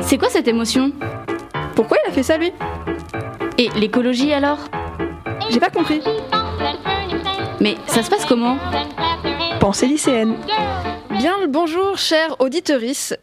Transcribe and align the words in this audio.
C'est 0.00 0.18
quoi 0.18 0.28
cette 0.28 0.48
émotion? 0.48 0.92
Pourquoi 1.74 1.98
il 2.04 2.10
a 2.10 2.12
fait 2.12 2.22
ça 2.22 2.36
lui? 2.36 2.52
Et 3.58 3.68
l'écologie 3.70 4.32
alors? 4.32 4.58
J'ai 5.50 5.60
pas 5.60 5.70
compris. 5.70 6.00
Mais 7.60 7.76
ça 7.86 8.02
se 8.02 8.10
passe 8.10 8.24
comment? 8.24 8.58
Pensée 9.60 9.86
lycéenne. 9.86 10.36
Bien 11.10 11.38
le 11.40 11.46
bonjour, 11.46 11.98
chère 11.98 12.36
auditorice. 12.40 13.14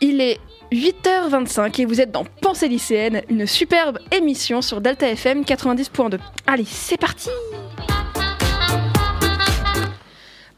Il 0.00 0.20
est 0.20 0.38
8h25 0.72 1.80
et 1.80 1.84
vous 1.84 2.00
êtes 2.00 2.10
dans 2.10 2.24
Pensée 2.24 2.68
lycéenne, 2.68 3.22
une 3.28 3.46
superbe 3.46 3.98
émission 4.12 4.62
sur 4.62 4.80
Delta 4.80 5.08
FM 5.08 5.42
90.2. 5.42 6.18
Allez, 6.46 6.64
c'est 6.64 6.96
parti 6.96 7.30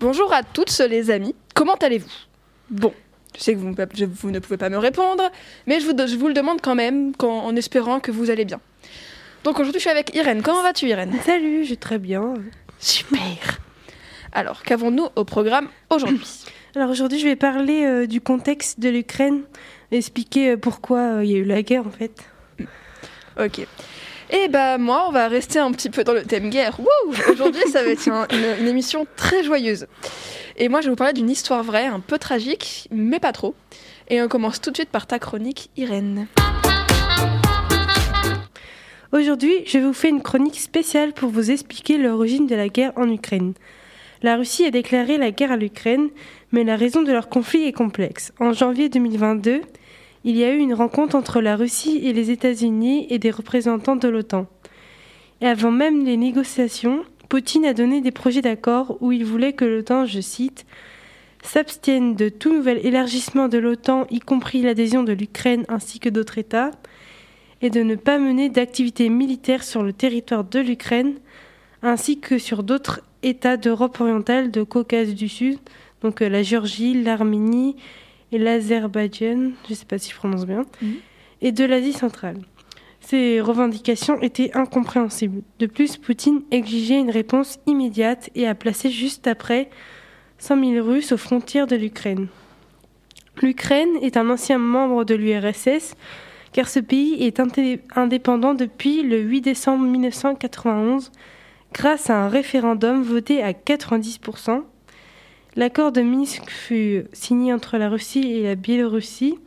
Bonjour 0.01 0.33
à 0.33 0.43
toutes 0.43 0.77
les 0.79 1.11
amis, 1.11 1.35
comment 1.55 1.75
allez-vous? 1.75 2.09
Bon, 2.71 2.93
je 3.39 3.45
sais 3.45 3.55
que 3.55 3.59
vous, 3.59 3.75
vous, 4.21 4.31
ne 4.31 4.39
pouvez 4.41 4.57
pas 4.57 4.69
me 4.69 4.79
répondre, 4.79 5.23
mais 5.67 5.81
je 5.81 5.87
vous, 5.87 5.93
je 6.07 6.17
vous 6.17 6.29
le 6.29 6.35
demande 6.35 6.61
quand 6.61 6.75
même 6.75 7.15
quand, 7.17 7.45
en 7.45 7.55
espérant 7.55 8.01
que 8.01 8.11
vous 8.11 8.31
allez 8.31 8.45
bien. 8.45 8.61
Donc 9.45 9.61
aujourd'hui 9.61 9.79
je 9.79 9.83
suis 9.83 9.91
avec 9.91 10.15
Irène, 10.15 10.43
comment 10.43 10.63
vas-tu 10.63 10.87
Irène? 10.87 11.15
Salut, 11.25 11.65
je 11.65 11.71
vais 11.71 11.77
très 11.77 11.99
bien. 11.99 12.35
Super 12.81 13.61
Alors, 14.33 14.63
qu'avons-nous 14.63 15.09
au 15.15 15.25
programme 15.25 15.69
aujourd'hui? 15.91 16.27
Alors 16.75 16.91
aujourd'hui 16.91 17.19
je 17.19 17.27
vais 17.27 17.37
parler 17.37 17.85
euh, 17.85 18.07
du 18.07 18.21
contexte 18.21 18.81
de 18.81 18.89
l'Ukraine, 18.89 19.43
expliquer 19.93 20.51
euh, 20.51 20.57
pourquoi 20.57 20.99
euh, 20.99 21.25
il 21.25 21.31
y 21.31 21.35
a 21.37 21.39
eu 21.39 21.45
la 21.45 21.63
guerre 21.63 21.87
en 21.87 21.91
fait. 21.91 22.29
Ok. 23.39 23.67
Et 24.31 24.49
bah 24.49 24.77
moi, 24.79 25.07
on 25.09 25.13
va 25.13 25.27
rester 25.29 25.59
un 25.59 25.73
petit 25.73 25.89
peu 25.91 26.05
dans 26.05 26.13
le 26.13 26.23
thème 26.23 26.51
guerre. 26.51 26.79
Aujourd'hui, 27.31 27.63
ça 27.73 27.83
va 27.83 27.91
être 27.91 28.09
un- 28.09 28.27
une, 28.31 28.63
une 28.63 28.69
émission 28.69 29.07
très 29.17 29.43
joyeuse. 29.43 29.87
Et 30.57 30.69
moi, 30.69 30.81
je 30.81 30.87
vais 30.87 30.91
vous 30.91 30.97
parler 30.97 31.15
d'une 31.15 31.31
histoire 31.31 31.63
vraie, 31.63 31.87
un 31.87 32.01
peu 32.01 32.19
tragique, 32.19 32.89
mais 32.91 33.21
pas 33.21 33.33
trop. 33.33 33.55
Et 34.09 34.21
on 34.21 34.29
commence 34.29 34.61
tout 34.61 34.71
de 34.71 34.77
suite 34.77 34.91
par 34.91 35.07
ta 35.07 35.19
chronique, 35.19 35.71
Irène. 35.77 36.27
Aujourd'hui, 39.13 39.55
je 39.67 39.79
vous 39.79 39.95
fais 39.95 40.11
une 40.11 40.23
chronique 40.23 40.61
spéciale 40.61 41.13
pour 41.15 41.31
vous 41.31 41.51
expliquer 41.51 41.97
l'origine 41.97 42.47
de 42.47 42.55
la 42.55 42.69
guerre 42.69 42.93
en 42.97 43.09
Ukraine. 43.11 43.55
La 44.23 44.37
Russie 44.37 44.67
a 44.67 44.71
déclaré 44.71 45.17
la 45.17 45.31
guerre 45.31 45.53
à 45.53 45.57
l'Ukraine, 45.57 46.09
mais 46.53 46.65
la 46.65 46.77
raison 46.77 47.03
de 47.03 47.13
leur 47.13 47.29
conflit 47.31 47.65
est 47.65 47.73
complexe. 47.73 48.33
En 48.41 48.53
janvier 48.53 48.89
2022, 48.91 49.63
il 50.25 50.37
y 50.37 50.45
a 50.45 50.53
eu 50.53 50.59
une 50.59 50.75
rencontre 50.75 51.17
entre 51.17 51.41
la 51.41 51.57
Russie 51.57 52.01
et 52.05 52.13
les 52.13 52.31
États-Unis 52.31 53.07
et 53.11 53.19
des 53.19 53.31
représentants 53.31 53.97
de 53.97 54.09
l'OTAN. 54.09 54.47
Et 55.41 55.47
avant 55.47 55.71
même 55.71 56.05
les 56.05 56.17
négociations, 56.17 57.05
Poutine 57.29 57.67
a 57.67 57.75
donné 57.75 58.01
des 58.01 58.11
projets 58.11 58.43
d'accord 58.43 58.97
où 59.01 59.13
il 59.13 59.25
voulait 59.25 59.53
que 59.53 59.65
l'OTAN, 59.65 60.07
je 60.07 60.21
cite, 60.21 60.67
s'abstienne 61.43 62.15
de 62.15 62.29
tout 62.29 62.53
nouvel 62.53 62.85
élargissement 62.85 63.49
de 63.49 63.59
l'OTAN, 63.59 64.07
y 64.11 64.19
compris 64.19 64.63
l'adhésion 64.63 65.03
de 65.05 65.13
l'Ukraine 65.13 65.65
ainsi 65.69 66.01
que 66.01 66.09
d'autres 66.09 66.39
États, 66.39 66.71
et 67.61 67.71
de 67.71 67.83
ne 67.83 67.97
pas 67.97 68.19
mener 68.19 68.49
d'activités 68.49 69.09
militaires 69.09 69.65
sur 69.65 69.83
le 69.83 69.93
territoire 69.93 70.45
de 70.45 70.61
l'Ukraine, 70.61 71.15
ainsi 71.83 72.19
que 72.19 72.39
sur 72.39 72.63
d'autres 72.63 73.01
États 73.23 73.57
d'Europe 73.57 74.01
orientale, 74.01 74.51
de 74.51 74.63
Caucase 74.63 75.15
du 75.15 75.29
Sud, 75.29 75.59
donc 76.03 76.23
euh, 76.23 76.29
la 76.29 76.43
Géorgie, 76.43 77.03
l'Arménie 77.03 77.77
et 78.33 78.39
l'Azerbaïdjan, 78.39 79.53
je 79.67 79.71
ne 79.71 79.75
sais 79.75 79.85
pas 79.87 79.99
si 79.99 80.11
je 80.11 80.17
prononce 80.17 80.47
bien, 80.47 80.65
Mhm. 80.83 80.95
et 81.43 81.53
de 81.53 81.65
l'Asie 81.65 81.93
centrale. 81.93 82.39
Ces 83.01 83.41
revendications 83.41 84.21
étaient 84.21 84.51
incompréhensibles. 84.57 85.43
De 85.61 85.67
plus, 85.67 85.97
Poutine 85.97 86.43
exigeait 86.51 86.99
une 86.99 87.11
réponse 87.11 87.59
immédiate 87.67 88.29
et 88.35 88.47
a 88.47 88.55
placé 88.55 88.91
juste 88.91 89.27
après 89.27 89.71
100 90.39 90.57
000 90.63 90.85
Russes 90.87 91.13
aux 91.13 91.17
frontières 91.17 91.67
de 91.67 91.77
l'Ukraine. 91.77 92.27
L'Ukraine 93.41 93.89
est 94.03 94.17
un 94.17 94.29
ancien 94.31 94.59
membre 94.59 95.05
de 95.05 95.15
l'URSS, 95.15 95.95
car 96.53 96.69
ce 96.69 96.81
pays 96.81 97.23
est 97.25 97.39
indé- 97.41 97.81
indépendant 97.95 98.55
depuis 98.55 99.03
le 99.03 99.21
8 99.21 99.41
décembre 99.43 99.85
1991 99.85 101.13
grâce 101.73 102.11
à 102.11 102.25
un 102.25 102.29
référendum 102.29 103.03
voté 103.03 103.43
à 103.43 103.53
90%. 103.53 104.65
L'accord 105.59 105.91
de 105.91 106.03
Minsk 106.03 106.49
fut 106.49 107.07
signé 107.13 107.53
entre 107.53 107.79
la 107.79 107.89
Russie 107.89 108.31
et 108.33 108.45
la 108.45 108.55
Biélorussie 108.55 109.41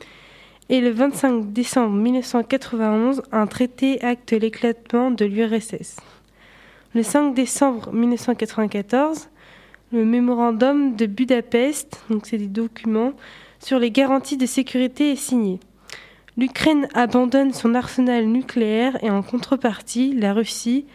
et 0.67 0.81
le 0.81 0.89
25 0.89 1.53
décembre 1.53 1.95
1991, 1.95 3.21
un 3.31 3.47
traité 3.47 4.03
acte 4.03 4.33
l'éclatement 4.33 5.11
de 5.11 5.23
l'URSS. 5.23 5.95
Le 6.93 7.01
5 7.01 7.33
décembre 7.33 7.93
1994, 7.93 9.29
le 9.93 10.03
mémorandum 10.03 10.97
de 10.97 11.05
Budapest, 11.05 12.03
donc 12.09 12.25
c'est 12.25 12.37
des 12.37 12.47
documents 12.47 13.13
sur 13.59 13.79
les 13.79 13.89
garanties 13.89 14.35
de 14.35 14.45
sécurité 14.45 15.13
est 15.13 15.15
signé. 15.15 15.61
L'Ukraine 16.35 16.89
abandonne 16.93 17.53
son 17.53 17.73
arsenal 17.73 18.25
nucléaire 18.25 19.01
et 19.01 19.09
en 19.09 19.21
contrepartie, 19.21 20.13
la 20.13 20.33
Russie, 20.33 20.87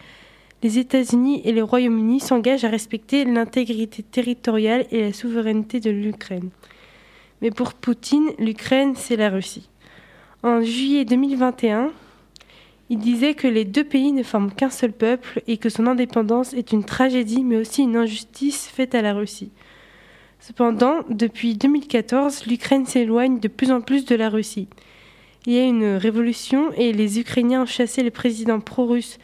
les 0.63 0.79
États-Unis 0.79 1.41
et 1.45 1.51
le 1.51 1.63
Royaume-Uni 1.63 2.19
s'engagent 2.19 2.65
à 2.65 2.69
respecter 2.69 3.25
l'intégrité 3.25 4.03
territoriale 4.03 4.85
et 4.91 5.01
la 5.01 5.13
souveraineté 5.13 5.79
de 5.79 5.91
l'Ukraine. 5.91 6.49
Mais 7.41 7.51
pour 7.51 7.73
Poutine, 7.73 8.31
l'Ukraine, 8.39 8.93
c'est 8.95 9.15
la 9.15 9.29
Russie. 9.29 9.69
En 10.43 10.61
juillet 10.61 11.05
2021, 11.05 11.91
il 12.89 12.99
disait 12.99 13.33
que 13.33 13.47
les 13.47 13.65
deux 13.65 13.83
pays 13.83 14.11
ne 14.11 14.23
forment 14.23 14.51
qu'un 14.51 14.69
seul 14.69 14.93
peuple 14.93 15.41
et 15.47 15.57
que 15.57 15.69
son 15.69 15.87
indépendance 15.87 16.53
est 16.53 16.71
une 16.71 16.85
tragédie 16.85 17.43
mais 17.43 17.57
aussi 17.57 17.83
une 17.83 17.97
injustice 17.97 18.67
faite 18.67 18.95
à 18.95 19.01
la 19.01 19.13
Russie. 19.13 19.51
Cependant, 20.39 21.03
depuis 21.09 21.55
2014, 21.55 22.45
l'Ukraine 22.45 22.85
s'éloigne 22.85 23.39
de 23.39 23.47
plus 23.47 23.71
en 23.71 23.81
plus 23.81 24.05
de 24.05 24.15
la 24.15 24.29
Russie. 24.29 24.67
Il 25.45 25.53
y 25.53 25.59
a 25.59 25.65
une 25.65 25.95
révolution 25.95 26.71
et 26.73 26.93
les 26.93 27.19
Ukrainiens 27.19 27.63
ont 27.63 27.67
chassé 27.67 28.03
le 28.03 28.11
président 28.11 28.59
pro-russe 28.59 29.17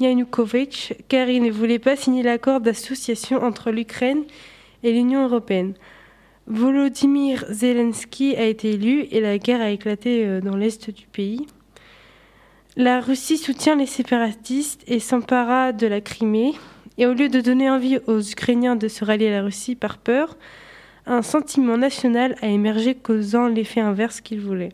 Yanukovych 0.00 0.94
car 1.08 1.28
il 1.28 1.42
ne 1.42 1.50
voulait 1.50 1.78
pas 1.78 1.96
signer 1.96 2.22
l'accord 2.22 2.60
d'association 2.60 3.42
entre 3.42 3.70
l'Ukraine 3.70 4.24
et 4.82 4.92
l'Union 4.92 5.24
européenne. 5.24 5.74
Volodymyr 6.46 7.44
Zelensky 7.50 8.34
a 8.34 8.44
été 8.44 8.70
élu 8.70 9.06
et 9.10 9.20
la 9.20 9.38
guerre 9.38 9.60
a 9.60 9.70
éclaté 9.70 10.26
euh, 10.26 10.40
dans 10.40 10.56
l'est 10.56 10.90
du 10.90 11.06
pays. 11.06 11.46
La 12.76 13.00
Russie 13.00 13.38
soutient 13.38 13.76
les 13.76 13.86
séparatistes 13.86 14.82
et 14.86 15.00
s'empara 15.00 15.72
de 15.72 15.86
la 15.86 16.00
Crimée. 16.00 16.54
Et 16.98 17.06
au 17.06 17.14
lieu 17.14 17.28
de 17.28 17.40
donner 17.40 17.70
envie 17.70 17.98
aux 18.06 18.20
Ukrainiens 18.20 18.76
de 18.76 18.88
se 18.88 19.04
rallier 19.04 19.28
à 19.28 19.32
la 19.32 19.42
Russie 19.42 19.74
par 19.74 19.98
peur, 19.98 20.36
un 21.06 21.22
sentiment 21.22 21.76
national 21.76 22.36
a 22.42 22.46
émergé 22.46 22.94
causant 22.94 23.48
l'effet 23.48 23.80
inverse 23.80 24.20
qu'ils 24.20 24.40
voulaient. 24.40 24.72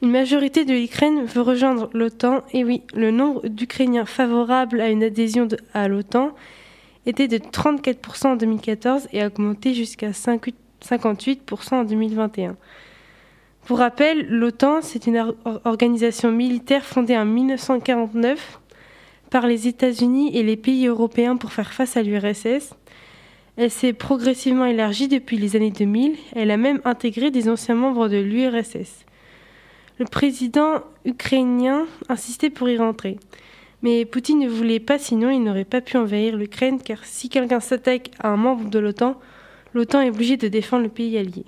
Une 0.00 0.10
majorité 0.10 0.64
de 0.64 0.72
l'Ukraine 0.74 1.24
veut 1.24 1.42
rejoindre 1.42 1.90
l'OTAN, 1.92 2.42
et 2.52 2.64
oui, 2.64 2.82
le 2.94 3.10
nombre 3.10 3.46
d'Ukrainiens 3.48 4.04
favorables 4.04 4.80
à 4.80 4.90
une 4.90 5.02
adhésion 5.02 5.48
à 5.74 5.88
l'OTAN 5.88 6.30
était 7.06 7.26
de 7.26 7.38
34% 7.38 8.26
en 8.28 8.36
2014 8.36 9.08
et 9.12 9.22
a 9.22 9.26
augmenté 9.26 9.74
jusqu'à 9.74 10.12
58 10.12 10.54
58% 10.84 11.74
en 11.74 11.84
2021. 11.84 12.56
Pour 13.66 13.78
rappel, 13.78 14.26
l'OTAN, 14.28 14.80
c'est 14.80 15.06
une 15.06 15.18
or- 15.18 15.34
organisation 15.64 16.30
militaire 16.30 16.84
fondée 16.84 17.16
en 17.16 17.24
1949 17.24 18.60
par 19.30 19.46
les 19.46 19.68
États-Unis 19.68 20.36
et 20.36 20.42
les 20.42 20.56
pays 20.56 20.86
européens 20.86 21.36
pour 21.36 21.52
faire 21.52 21.72
face 21.72 21.96
à 21.96 22.02
l'URSS. 22.02 22.74
Elle 23.56 23.70
s'est 23.70 23.92
progressivement 23.92 24.64
élargie 24.64 25.08
depuis 25.08 25.36
les 25.36 25.56
années 25.56 25.72
2000. 25.72 26.14
Elle 26.34 26.50
a 26.50 26.56
même 26.56 26.80
intégré 26.84 27.30
des 27.30 27.48
anciens 27.48 27.74
membres 27.74 28.08
de 28.08 28.18
l'URSS. 28.18 29.04
Le 29.98 30.04
président 30.04 30.82
ukrainien 31.04 31.86
insistait 32.08 32.50
pour 32.50 32.68
y 32.68 32.76
rentrer. 32.76 33.18
Mais 33.82 34.04
Poutine 34.04 34.40
ne 34.40 34.48
voulait 34.48 34.80
pas, 34.80 34.98
sinon 34.98 35.30
il 35.30 35.42
n'aurait 35.42 35.64
pas 35.64 35.80
pu 35.80 35.96
envahir 35.96 36.36
l'Ukraine, 36.36 36.80
car 36.80 37.04
si 37.04 37.28
quelqu'un 37.28 37.60
s'attaque 37.60 38.10
à 38.18 38.28
un 38.28 38.36
membre 38.36 38.70
de 38.70 38.78
l'OTAN, 38.78 39.18
l'OTAN 39.74 40.00
est 40.00 40.10
obligé 40.10 40.36
de 40.36 40.48
défendre 40.48 40.84
le 40.84 40.88
pays 40.88 41.16
allié. 41.18 41.44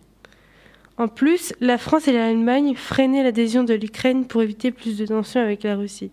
En 0.97 1.09
plus, 1.09 1.54
la 1.60 1.78
France 1.78 2.09
et 2.09 2.13
l'Allemagne 2.13 2.74
freinaient 2.74 3.22
l'adhésion 3.22 3.65
de 3.65 3.74
l'Ukraine 3.74 4.27
pour 4.27 4.42
éviter 4.42 4.71
plus 4.71 4.98
de 4.98 5.07
tensions 5.07 5.41
avec 5.41 5.63
la 5.63 5.77
Russie. 5.77 6.10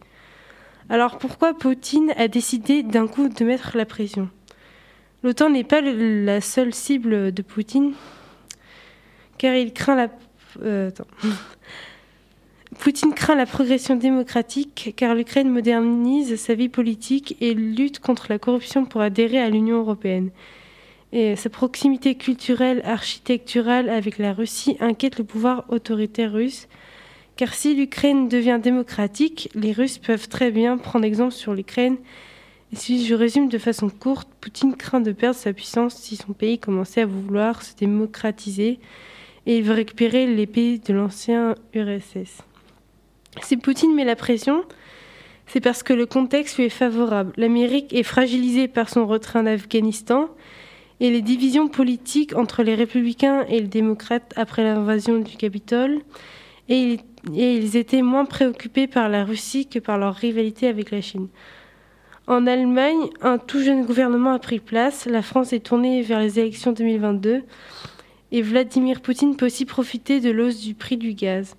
Alors 0.90 1.18
pourquoi 1.18 1.54
Poutine 1.54 2.14
a 2.18 2.28
décidé 2.28 2.84
d'un 2.84 3.08
coup 3.08 3.28
de 3.30 3.44
mettre 3.44 3.76
la 3.76 3.86
pression? 3.86 4.30
L'OTAN 5.24 5.50
n'est 5.50 5.64
pas 5.64 5.82
la 5.82 6.40
seule 6.40 6.74
cible 6.74 7.34
de 7.34 7.42
Poutine, 7.42 7.94
car 9.38 9.56
il 9.56 9.74
craint 9.74 9.96
la... 9.96 10.08
euh, 10.64 10.88
attends. 10.88 11.08
Poutine 12.80 13.14
craint 13.14 13.36
la 13.36 13.46
progression 13.46 13.96
démocratique 13.96 14.94
car 14.96 15.16
l'Ukraine 15.16 15.50
modernise 15.50 16.36
sa 16.36 16.54
vie 16.54 16.70
politique 16.70 17.36
et 17.42 17.54
lutte 17.54 18.00
contre 18.00 18.28
la 18.30 18.40
corruption 18.40 18.86
pour 18.86 19.02
adhérer 19.02 19.40
à 19.40 19.50
l'Union 19.50 19.80
européenne. 19.80 20.30
Et 21.12 21.36
sa 21.36 21.50
proximité 21.50 22.16
culturelle, 22.16 22.82
architecturale 22.86 23.90
avec 23.90 24.20
la 24.20 24.32
Russie 24.32 24.78
inquiète 24.80 25.18
le 25.18 25.24
pouvoir 25.24 25.66
autoritaire 25.70 26.32
russe, 26.32 26.68
car 27.36 27.54
si 27.54 27.76
l'Ukraine 27.76 28.30
devient 28.30 28.60
démocratique, 28.62 29.50
les 29.56 29.72
Russes 29.72 29.98
peuvent 29.98 30.30
très 30.30 30.52
bien 30.52 30.78
prendre 30.78 31.06
exemple 31.06 31.34
sur 31.34 31.54
l'Ukraine. 31.54 31.98
Et 32.72 32.76
si 32.76 33.06
je 33.06 33.16
résume 33.16 33.50
de 33.50 33.58
façon 33.58 33.90
courte, 33.90 34.30
Poutine 34.40 34.76
craint 34.76 35.02
de 35.02 35.12
perdre 35.12 35.38
sa 35.38 35.52
puissance 35.52 35.96
si 35.96 36.16
son 36.16 36.34
pays 36.34 36.60
commençait 36.60 37.02
à 37.02 37.06
vouloir 37.06 37.64
se 37.64 37.76
démocratiser 37.76 38.80
et 39.46 39.58
il 39.58 39.64
veut 39.64 39.74
récupérer 39.74 40.28
les 40.28 40.46
pays 40.46 40.80
de 40.80 40.94
l'ancien 40.94 41.56
URSS. 41.74 42.44
Si 43.42 43.58
Poutine 43.58 43.94
met 43.94 44.06
la 44.06 44.16
pression, 44.16 44.64
c'est 45.48 45.62
parce 45.62 45.84
que 45.84 45.94
le 45.94 46.06
contexte 46.06 46.58
lui 46.58 46.66
est 46.66 46.70
favorable. 46.70 47.32
L'Amérique 47.38 47.94
est 47.94 48.04
fragilisée 48.04 48.68
par 48.68 48.90
son 48.90 49.08
retrait 49.08 49.40
en 49.40 49.46
Afghanistan 49.46 50.30
et 51.00 51.12
les 51.12 51.22
divisions 51.22 51.68
politiques 51.68 52.36
entre 52.36 52.64
les 52.64 52.76
républicains 52.76 53.46
et 53.48 53.62
les 53.62 53.68
démocrates 53.68 54.34
après 54.36 54.64
l'invasion 54.64 55.20
du 55.20 55.38
Capitole, 55.38 56.00
et, 56.70 57.00
ils 57.34 57.76
étaient 57.76 58.02
moins 58.02 58.26
préoccupés 58.26 58.88
par 58.88 59.10
la 59.10 59.24
Russie 59.24 59.68
que 59.68 59.80
par 59.80 59.98
leur 59.98 60.16
rivalité 60.16 60.68
avec 60.68 60.92
la 60.92 61.02
Chine. 61.02 61.28
En 62.26 62.48
Allemagne, 62.48 63.10
un 63.22 63.38
tout 63.38 63.62
jeune 63.62 63.86
gouvernement 63.86 64.34
a 64.34 64.40
pris 64.40 64.60
place, 64.60 65.06
la 65.06 65.22
France 65.22 65.54
est 65.54 65.60
tournée 65.60 66.02
vers 66.02 66.20
les 66.20 66.40
élections 66.40 66.72
2022, 66.72 67.44
et 68.32 68.42
Vladimir 68.42 69.02
Poutine 69.02 69.36
peut 69.38 69.46
aussi 69.46 69.66
profiter 69.66 70.20
de 70.20 70.30
l'hausse 70.30 70.60
du 70.60 70.74
prix 70.74 70.98
du 70.98 71.14
gaz. 71.14 71.56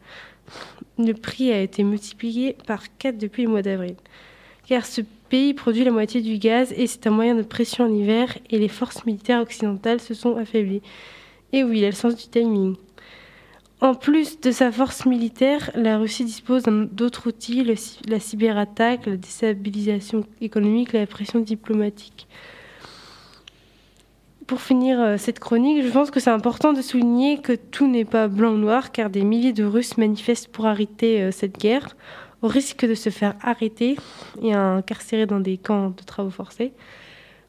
Le 0.99 1.13
prix 1.13 1.53
a 1.53 1.61
été 1.61 1.85
multiplié 1.85 2.57
par 2.67 2.85
4 2.99 3.17
depuis 3.17 3.45
le 3.45 3.51
mois 3.51 3.63
d'avril. 3.63 3.95
Car 4.67 4.85
ce 4.85 5.01
pays 5.29 5.55
produit 5.55 5.85
la 5.85 5.91
moitié 5.91 6.21
du 6.21 6.39
gaz 6.39 6.73
et 6.77 6.87
c'est 6.87 7.07
un 7.07 7.11
moyen 7.11 7.35
de 7.35 7.43
pression 7.43 7.85
en 7.85 7.93
hiver 7.93 8.37
et 8.51 8.59
les 8.59 8.69
forces 8.69 9.05
militaires 9.07 9.41
occidentales 9.41 10.01
se 10.01 10.15
sont 10.15 10.37
affaiblies. 10.37 10.83
Et 11.53 11.65
oui, 11.65 11.79
il 11.79 11.85
a 11.85 11.89
le 11.89 11.95
sens 11.95 12.17
du 12.17 12.29
timing. 12.29 12.77
En 13.81 13.95
plus 13.95 14.41
de 14.41 14.51
sa 14.51 14.73
force 14.73 15.07
militaire, 15.07 15.71
la 15.77 15.99
Russie 15.99 16.25
dispose 16.25 16.65
d'autres 16.65 17.29
outils, 17.29 17.65
la 18.09 18.19
cyberattaque, 18.19 19.07
la 19.07 19.17
déstabilisation 19.17 20.25
économique, 20.41 20.93
la 20.93 21.07
pression 21.07 21.39
diplomatique. 21.39 22.27
Pour 24.49 24.63
finir 24.63 24.99
euh, 24.99 25.17
cette 25.19 25.41
chronique, 25.41 25.85
je 25.85 25.91
pense 25.91 26.11
que 26.11 26.21
c'est 26.21 26.31
important 26.31 26.73
de 26.73 26.81
souligner 26.81 27.39
que 27.43 27.53
tout 27.53 27.87
n'est 27.87 28.07
pas 28.07 28.29
blanc 28.29 28.53
ou 28.53 28.57
noir, 28.57 28.93
car 28.93 29.11
des 29.11 29.23
milliers 29.23 29.53
de 29.53 29.63
Russes 29.63 29.99
manifestent 29.99 30.49
pour 30.49 30.65
arrêter 30.65 31.21
euh, 31.21 31.31
cette 31.31 31.59
guerre 31.59 31.95
au 32.41 32.49
risque 32.49 32.87
de 32.87 32.95
se 32.95 33.11
faire 33.11 33.35
arrêter 33.43 33.97
et 34.41 34.55
incarcérer 34.55 35.27
dans 35.27 35.41
des 35.41 35.59
camps 35.59 35.91
de 35.91 36.03
travaux 36.03 36.31
forcés. 36.31 36.73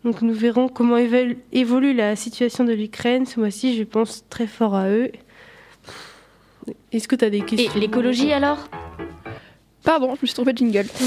Donc 0.04 0.22
nous 0.22 0.34
verrons 0.34 0.68
comment 0.68 0.98
évolue 0.98 1.94
la 1.94 2.18
situation 2.18 2.66
de 2.66 2.74
l'Ukraine. 2.74 3.26
Ce 3.26 3.40
mois-ci, 3.40 3.78
je 3.78 3.84
pense 3.84 4.26
très 4.30 4.48
fort 4.48 4.76
à 4.76 4.90
eux. 4.90 5.10
Est-ce 6.92 7.08
que 7.08 7.16
tu 7.16 7.24
as 7.24 7.30
des 7.30 7.42
questions? 7.42 7.72
Et 7.76 7.80
l'écologie 7.80 8.34
alors? 8.34 8.68
Pardon, 9.84 10.16
je 10.16 10.22
me 10.22 10.28
suis 10.28 10.34
trompée 10.36 10.54
de 10.54 10.58
jingle. 10.58 10.88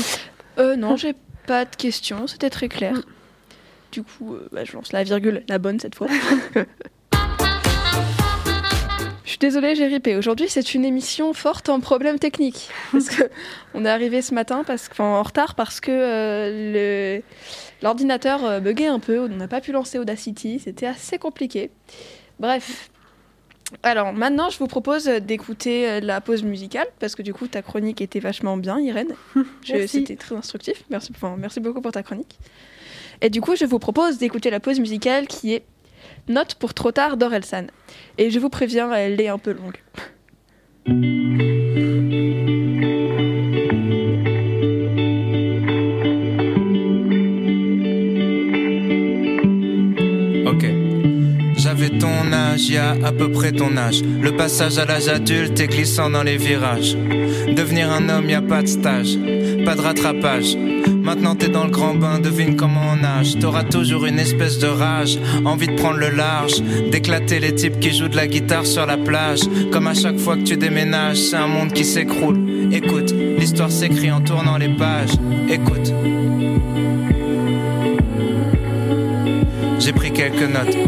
Euh, 0.59 0.77
non, 0.77 0.97
j'ai 0.97 1.15
pas 1.47 1.65
de 1.65 1.75
questions, 1.75 2.27
c'était 2.27 2.51
très 2.51 2.69
clair. 2.69 3.01
Du 3.93 4.03
coup, 4.03 4.35
euh, 4.35 4.49
bah, 4.53 4.65
je 4.65 4.73
lance 4.73 4.93
la 4.93 5.05
virgule, 5.05 5.45
la 5.49 5.59
bonne 5.59 5.79
cette 5.79 5.95
fois. 5.95 6.09
Je 9.25 9.31
suis 9.37 9.39
désolée, 9.39 9.75
j'ai 9.75 9.87
ripé. 9.87 10.15
Aujourd'hui, 10.17 10.47
c'est 10.49 10.75
une 10.75 10.85
émission 10.85 11.33
forte 11.33 11.71
en 11.71 11.81
problèmes 11.81 12.19
techniques. 12.19 12.69
Parce 12.91 13.09
que 13.09 13.31
on 13.75 13.87
est 13.87 13.89
arrivé 13.89 14.21
ce 14.21 14.35
matin 14.35 14.63
parce, 14.63 14.91
en 14.99 15.23
retard 15.23 15.55
parce 15.55 15.81
que 15.81 15.91
euh, 15.91 17.21
l'ordinateur 17.83 18.45
euh, 18.45 18.61
buguait 18.61 18.89
un 18.89 18.99
peu. 18.99 19.21
On 19.21 19.29
n'a 19.29 19.49
pas 19.49 19.63
pu 19.63 19.73
lancer 19.73 19.99
Audacity. 19.99 20.59
C'était 20.59 20.87
assez 20.87 21.17
compliqué. 21.17 21.71
Bref. 22.41 22.91
Alors 23.83 24.13
maintenant, 24.13 24.51
je 24.51 24.59
vous 24.59 24.67
propose 24.67 25.07
d'écouter 25.07 25.89
euh, 25.89 26.01
la 26.01 26.21
pause 26.21 26.43
musicale 26.43 26.89
parce 26.99 27.15
que 27.15 27.23
du 27.23 27.33
coup, 27.33 27.47
ta 27.47 27.63
chronique 27.63 28.03
était 28.03 28.21
vachement 28.21 28.59
bien, 28.59 28.81
Irène. 28.81 29.15
C'était 29.65 30.17
très 30.17 30.35
instructif. 30.35 30.85
Merci, 30.91 31.11
merci 31.39 31.61
beaucoup 31.61 31.81
pour 31.81 31.93
ta 31.93 32.03
chronique. 32.03 32.39
Et 33.23 33.31
du 33.31 33.41
coup, 33.41 33.55
je 33.55 33.65
vous 33.65 33.79
propose 33.79 34.19
d'écouter 34.19 34.51
la 34.51 34.59
pause 34.59 34.81
musicale 34.81 35.29
qui 35.29 35.55
est 35.55 35.63
Note 36.29 36.57
pour 36.57 36.75
trop 36.75 36.91
tard 36.91 37.17
d'Orelsan. 37.17 37.67
Et 38.19 38.31
je 38.31 38.39
vous 38.41 38.49
préviens, 38.49 38.93
elle 38.93 39.21
est 39.21 39.29
un 39.29 39.39
peu 39.39 39.53
longue. 39.53 39.79
Ok. 50.47 50.67
J'avais 51.57 51.91
ton 51.91 52.33
âge, 52.33 52.69
y 52.69 52.77
a 52.77 52.91
à 53.05 53.13
peu 53.13 53.31
près 53.31 53.53
ton 53.53 53.77
âge. 53.77 54.03
Le 54.03 54.37
passage 54.37 54.79
à 54.79 54.85
l'âge 54.85 55.07
adulte 55.07 55.61
est 55.61 55.69
glissant 55.69 56.11
dans 56.11 56.25
les 56.25 56.37
virages. 56.37 56.97
Devenir 56.97 57.91
un 57.93 58.09
homme, 58.09 58.29
y 58.29 58.35
a 58.35 58.43
pas 58.43 58.63
de 58.63 58.69
stage, 58.69 59.17
pas 59.65 59.77
de 59.77 59.81
rattrapage. 59.81 60.57
Maintenant 61.13 61.35
t'es 61.35 61.49
dans 61.49 61.65
le 61.65 61.71
grand 61.71 61.95
bain, 61.95 62.21
devine 62.21 62.57
comment 62.57 62.81
on 62.95 62.97
nage. 62.97 63.39
T'auras 63.39 63.65
toujours 63.65 64.07
une 64.07 64.19
espèce 64.19 64.59
de 64.59 64.67
rage, 64.67 65.19
envie 65.45 65.67
de 65.67 65.75
prendre 65.75 65.99
le 65.99 66.09
large, 66.09 66.63
d'éclater 66.91 67.39
les 67.39 67.55
types 67.55 67.79
qui 67.81 67.95
jouent 67.95 68.09
de 68.09 68.17
la 68.17 68.27
guitare 68.27 68.65
sur 68.65 68.87
la 68.87 68.97
plage. 68.97 69.41
Comme 69.71 69.89
à 69.89 69.93
chaque 69.93 70.17
fois 70.17 70.39
que 70.39 70.43
tu 70.43 70.57
déménages, 70.57 71.19
c'est 71.19 71.37
un 71.37 71.49
monde 71.49 71.75
qui 71.75 71.85
s'écroule. 71.85 72.39
Écoute, 72.73 73.13
l'histoire 73.13 73.71
s'écrit 73.71 74.11
en 74.11 74.23
tournant 74.23 74.57
les 74.57 74.71
pages. 74.71 75.13
Écoute. 75.51 75.93
J'ai 79.81 79.93
pris 79.93 80.13
quelques 80.13 80.51
notes. 80.51 80.79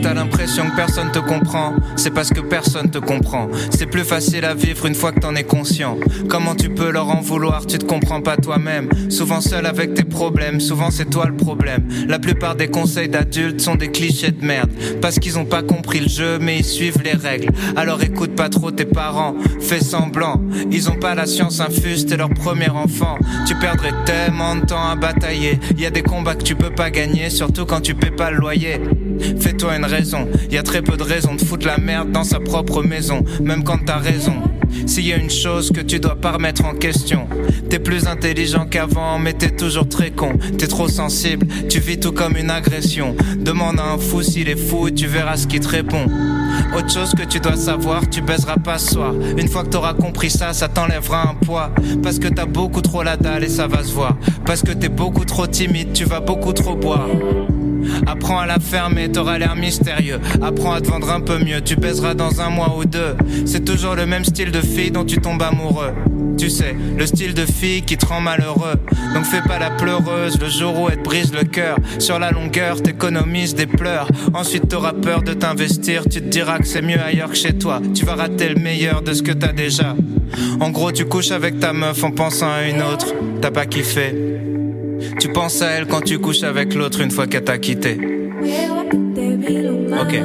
t'as 0.00 0.14
que 0.56 0.76
personne 0.76 1.10
te 1.12 1.18
comprend, 1.18 1.74
c'est 1.96 2.12
parce 2.12 2.30
que 2.30 2.40
personne 2.40 2.90
te 2.90 2.98
comprend. 2.98 3.48
C'est 3.70 3.86
plus 3.86 4.04
facile 4.04 4.44
à 4.44 4.54
vivre 4.54 4.86
une 4.86 4.94
fois 4.94 5.12
que 5.12 5.20
t'en 5.20 5.34
es 5.34 5.44
conscient. 5.44 5.96
Comment 6.28 6.54
tu 6.54 6.68
peux 6.70 6.90
leur 6.90 7.08
en 7.08 7.20
vouloir, 7.20 7.66
tu 7.66 7.78
te 7.78 7.84
comprends 7.84 8.20
pas 8.20 8.36
toi-même. 8.36 8.88
Souvent 9.10 9.40
seul 9.40 9.66
avec 9.66 9.94
tes 9.94 10.04
problèmes, 10.04 10.60
souvent 10.60 10.90
c'est 10.90 11.08
toi 11.08 11.26
le 11.26 11.36
problème. 11.36 11.86
La 12.08 12.18
plupart 12.18 12.56
des 12.56 12.68
conseils 12.68 13.08
d'adultes 13.08 13.60
sont 13.60 13.76
des 13.76 13.90
clichés 13.90 14.32
de 14.32 14.44
merde. 14.44 14.70
Parce 15.00 15.18
qu'ils 15.18 15.38
ont 15.38 15.44
pas 15.44 15.62
compris 15.62 16.00
le 16.00 16.08
jeu, 16.08 16.38
mais 16.40 16.58
ils 16.58 16.64
suivent 16.64 17.02
les 17.04 17.12
règles. 17.12 17.52
Alors 17.76 18.02
écoute 18.02 18.34
pas 18.34 18.48
trop 18.48 18.70
tes 18.70 18.84
parents, 18.84 19.34
fais 19.60 19.80
semblant. 19.80 20.40
Ils 20.70 20.90
ont 20.90 20.98
pas 20.98 21.14
la 21.14 21.26
science 21.26 21.60
infuse, 21.60 22.06
t'es 22.06 22.16
leur 22.16 22.30
premier 22.30 22.70
enfant. 22.70 23.18
Tu 23.46 23.54
perdrais 23.54 23.92
tellement 24.04 24.56
de 24.56 24.66
temps 24.66 24.88
à 24.88 24.96
batailler. 24.96 25.58
Y 25.78 25.86
a 25.86 25.90
des 25.90 26.02
combats 26.02 26.34
que 26.34 26.42
tu 26.42 26.56
peux 26.56 26.70
pas 26.70 26.90
gagner, 26.90 27.30
surtout 27.30 27.66
quand 27.66 27.80
tu 27.80 27.94
paies 27.94 28.10
pas 28.10 28.30
le 28.30 28.38
loyer. 28.38 28.80
Fais-toi 29.38 29.76
une 29.76 29.84
raison, 29.84 30.26
y 30.50 30.58
a 30.58 30.62
très 30.62 30.82
peu 30.82 30.96
de 30.96 31.02
raisons 31.02 31.34
de 31.34 31.40
foutre 31.40 31.66
la 31.66 31.78
merde 31.78 32.10
dans 32.12 32.24
sa 32.24 32.40
propre 32.40 32.82
maison, 32.82 33.24
même 33.42 33.64
quand 33.64 33.78
t'as 33.84 33.98
raison. 33.98 34.34
S'il 34.86 35.06
y 35.06 35.12
a 35.12 35.16
une 35.16 35.30
chose 35.30 35.70
que 35.70 35.80
tu 35.80 35.98
dois 35.98 36.16
pas 36.16 36.32
remettre 36.32 36.64
en 36.64 36.74
question, 36.74 37.26
t'es 37.68 37.78
plus 37.78 38.06
intelligent 38.06 38.66
qu'avant, 38.70 39.18
mais 39.18 39.32
t'es 39.32 39.50
toujours 39.50 39.88
très 39.88 40.10
con. 40.10 40.32
T'es 40.58 40.66
trop 40.66 40.88
sensible, 40.88 41.46
tu 41.68 41.80
vis 41.80 41.98
tout 41.98 42.12
comme 42.12 42.36
une 42.36 42.50
agression. 42.50 43.16
Demande 43.36 43.80
à 43.80 43.92
un 43.92 43.98
fou 43.98 44.22
s'il 44.22 44.48
est 44.48 44.56
fou 44.56 44.88
et 44.88 44.94
tu 44.94 45.06
verras 45.06 45.36
ce 45.36 45.46
qu'il 45.46 45.60
te 45.60 45.68
répond. 45.68 46.06
Autre 46.76 46.90
chose 46.90 47.12
que 47.14 47.24
tu 47.24 47.40
dois 47.40 47.56
savoir, 47.56 48.08
tu 48.08 48.20
baiseras 48.20 48.56
pas 48.56 48.78
ce 48.78 48.94
soir. 48.94 49.12
Une 49.36 49.48
fois 49.48 49.64
que 49.64 49.70
t'auras 49.70 49.94
compris 49.94 50.30
ça, 50.30 50.52
ça 50.52 50.68
t'enlèvera 50.68 51.30
un 51.30 51.34
poids. 51.34 51.70
Parce 52.02 52.18
que 52.18 52.28
t'as 52.28 52.46
beaucoup 52.46 52.80
trop 52.80 53.02
la 53.02 53.16
dalle 53.16 53.44
et 53.44 53.48
ça 53.48 53.66
va 53.66 53.82
se 53.82 53.92
voir. 53.92 54.16
Parce 54.46 54.62
que 54.62 54.72
t'es 54.72 54.88
beaucoup 54.88 55.24
trop 55.24 55.46
timide, 55.46 55.92
tu 55.92 56.04
vas 56.04 56.20
beaucoup 56.20 56.52
trop 56.52 56.76
boire. 56.76 57.08
Apprends 58.06 58.38
à 58.38 58.46
la 58.46 58.58
fermer, 58.58 59.10
t'auras 59.10 59.38
l'air 59.38 59.56
mystérieux. 59.56 60.20
Apprends 60.42 60.72
à 60.72 60.80
te 60.80 60.88
vendre 60.88 61.10
un 61.10 61.20
peu 61.20 61.38
mieux, 61.38 61.60
tu 61.60 61.76
baiseras 61.76 62.14
dans 62.14 62.40
un 62.40 62.50
mois 62.50 62.76
ou 62.78 62.84
deux. 62.84 63.16
C'est 63.46 63.64
toujours 63.64 63.94
le 63.94 64.06
même 64.06 64.24
style 64.24 64.50
de 64.50 64.60
fille 64.60 64.90
dont 64.90 65.04
tu 65.04 65.18
tombes 65.18 65.42
amoureux. 65.42 65.92
Tu 66.38 66.48
sais, 66.48 66.74
le 66.96 67.04
style 67.04 67.34
de 67.34 67.44
fille 67.44 67.82
qui 67.82 67.96
te 67.96 68.06
rend 68.06 68.20
malheureux. 68.20 68.76
Donc 69.14 69.24
fais 69.24 69.42
pas 69.42 69.58
la 69.58 69.70
pleureuse 69.70 70.40
le 70.40 70.48
jour 70.48 70.80
où 70.80 70.88
elle 70.88 70.96
te 70.96 71.02
brise 71.02 71.32
le 71.34 71.44
cœur. 71.44 71.76
Sur 71.98 72.18
la 72.18 72.30
longueur, 72.30 72.82
t'économises 72.82 73.54
des 73.54 73.66
pleurs. 73.66 74.08
Ensuite 74.32 74.68
t'auras 74.68 74.94
peur 74.94 75.22
de 75.22 75.34
t'investir, 75.34 76.04
tu 76.04 76.20
te 76.20 76.28
diras 76.28 76.58
que 76.58 76.66
c'est 76.66 76.82
mieux 76.82 77.00
ailleurs 77.00 77.30
que 77.30 77.36
chez 77.36 77.52
toi. 77.52 77.80
Tu 77.94 78.04
vas 78.04 78.14
rater 78.14 78.48
le 78.48 78.60
meilleur 78.60 79.02
de 79.02 79.12
ce 79.12 79.22
que 79.22 79.32
t'as 79.32 79.52
déjà. 79.52 79.94
En 80.60 80.70
gros, 80.70 80.92
tu 80.92 81.04
couches 81.04 81.30
avec 81.30 81.60
ta 81.60 81.72
meuf 81.72 82.02
en 82.04 82.10
pensant 82.10 82.50
à 82.50 82.62
une 82.62 82.82
autre. 82.82 83.08
T'as 83.40 83.50
pas 83.50 83.66
kiffé. 83.66 84.49
Tu 85.18 85.28
penses 85.28 85.62
à 85.62 85.70
elle 85.70 85.86
quand 85.86 86.02
tu 86.02 86.18
couches 86.18 86.42
avec 86.42 86.74
l'autre 86.74 87.00
une 87.00 87.10
fois 87.10 87.26
qu'elle 87.26 87.44
t'a 87.44 87.58
quitté. 87.58 87.98
Ok. 89.92 90.22